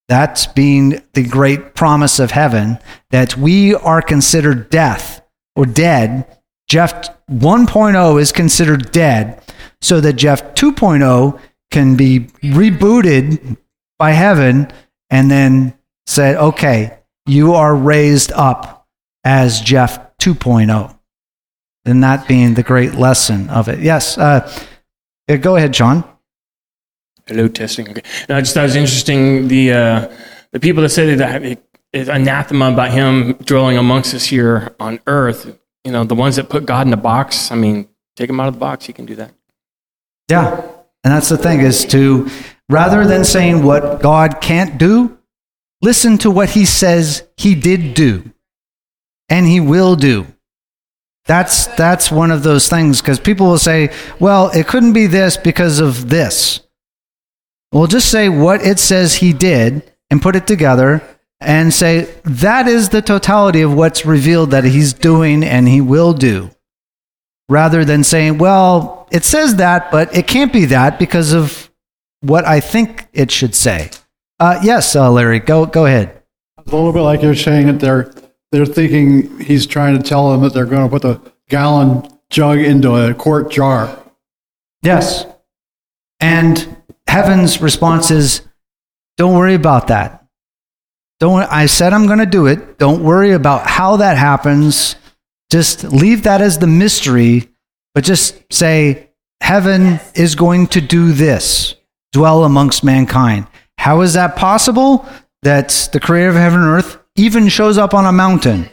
[0.07, 2.77] That's being the great promise of heaven
[3.09, 5.21] that we are considered death
[5.55, 6.25] or dead.
[6.67, 6.93] Jeff
[7.29, 9.41] 1.0 is considered dead,
[9.81, 11.39] so that Jeff 2.0
[11.71, 13.57] can be rebooted
[13.97, 14.71] by heaven
[15.09, 15.73] and then
[16.05, 18.87] said, okay, you are raised up
[19.23, 20.97] as Jeff 2.0.
[21.85, 23.79] And that being the great lesson of it.
[23.79, 24.17] Yes.
[24.17, 24.51] Uh,
[25.27, 26.03] go ahead, John.
[27.27, 27.89] Hello, testing.
[27.89, 28.03] Okay.
[28.29, 29.47] No, I just thought it was interesting.
[29.47, 30.15] The uh,
[30.51, 34.99] the people that say that it, it's anathema about him dwelling amongst us here on
[35.07, 35.57] earth.
[35.83, 37.51] You know, the ones that put God in a box.
[37.51, 38.85] I mean, take him out of the box.
[38.85, 39.33] He can do that.
[40.29, 40.61] Yeah,
[41.03, 42.29] and that's the thing is to
[42.69, 45.17] rather than saying what God can't do,
[45.81, 48.31] listen to what He says He did do,
[49.29, 50.27] and He will do.
[51.25, 55.37] That's that's one of those things because people will say, "Well, it couldn't be this
[55.37, 56.64] because of this."
[57.75, 61.03] Well, just say what it says he did and put it together
[61.41, 66.13] and say that is the totality of what's revealed that he's doing and he will
[66.13, 66.51] do.
[67.49, 71.69] Rather than saying, "Well, it says that, but it can't be that because of
[72.21, 73.89] what I think it should say."
[74.39, 76.23] Uh, yes, uh, Larry, go go ahead.
[76.57, 78.09] A little bit like you're saying that they're
[78.53, 81.19] they're thinking he's trying to tell them that they're going to put the
[81.49, 84.01] gallon jug into a quart jar.
[84.81, 85.25] Yes.
[86.21, 86.74] And
[87.07, 88.41] heaven's response is
[89.17, 90.25] don't worry about that.
[91.19, 92.77] Don't I said I'm going to do it.
[92.77, 94.95] Don't worry about how that happens.
[95.51, 97.49] Just leave that as the mystery,
[97.93, 99.09] but just say
[99.41, 101.75] heaven is going to do this.
[102.11, 103.47] Dwell amongst mankind.
[103.77, 105.07] How is that possible?
[105.43, 108.69] That the creator of heaven and earth even shows up on a mountain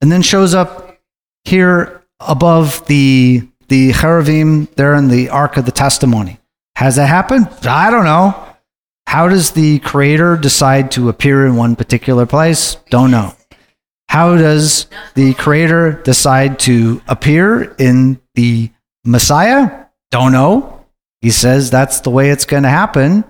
[0.00, 0.98] and then shows up
[1.44, 6.38] here above the the cherubim there in the ark of the testimony.
[6.82, 7.46] Has that happened?
[7.62, 8.34] I don't know.
[9.06, 12.74] How does the creator decide to appear in one particular place?
[12.90, 13.36] Don't know.
[14.08, 18.72] How does the creator decide to appear in the
[19.04, 19.84] Messiah?
[20.10, 20.84] Don't know.
[21.20, 23.22] He says that's the way it's going to happen.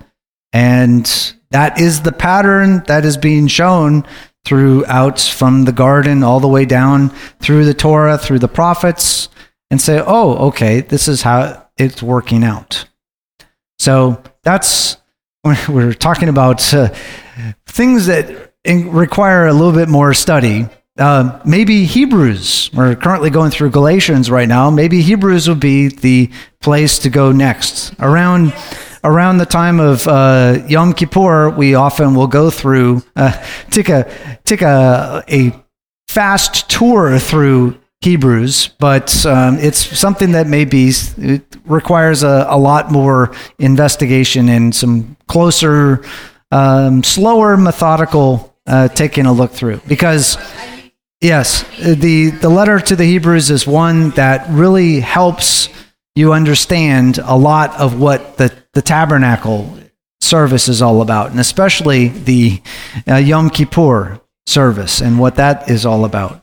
[0.51, 1.05] And
[1.51, 4.03] that is the pattern that is being shown
[4.45, 7.09] throughout from the garden all the way down
[7.39, 9.29] through the Torah, through the prophets,
[9.69, 12.85] and say, oh, okay, this is how it's working out.
[13.83, 14.95] So that's
[15.67, 16.87] we're talking about uh,
[17.65, 20.67] things that require a little bit more study.
[20.97, 22.69] Uh, maybe Hebrews.
[22.73, 24.69] We're currently going through Galatians right now.
[24.69, 26.31] Maybe Hebrews would be the
[26.61, 27.93] place to go next.
[27.99, 28.53] Around
[29.03, 33.33] around the time of uh, Yom Kippur, we often will go through, uh,
[33.69, 34.09] take a
[34.45, 35.51] take a a
[36.07, 40.91] fast tour through Hebrews, but um, it's something that maybe
[41.65, 46.03] requires a, a lot more investigation and some closer,
[46.51, 49.79] um, slower, methodical uh, taking a look through.
[49.87, 50.37] Because,
[51.21, 55.69] yes, the, the letter to the Hebrews is one that really helps
[56.15, 59.77] you understand a lot of what the, the tabernacle
[60.21, 62.61] service is all about, and especially the
[63.07, 66.42] uh, Yom Kippur service and what that is all about.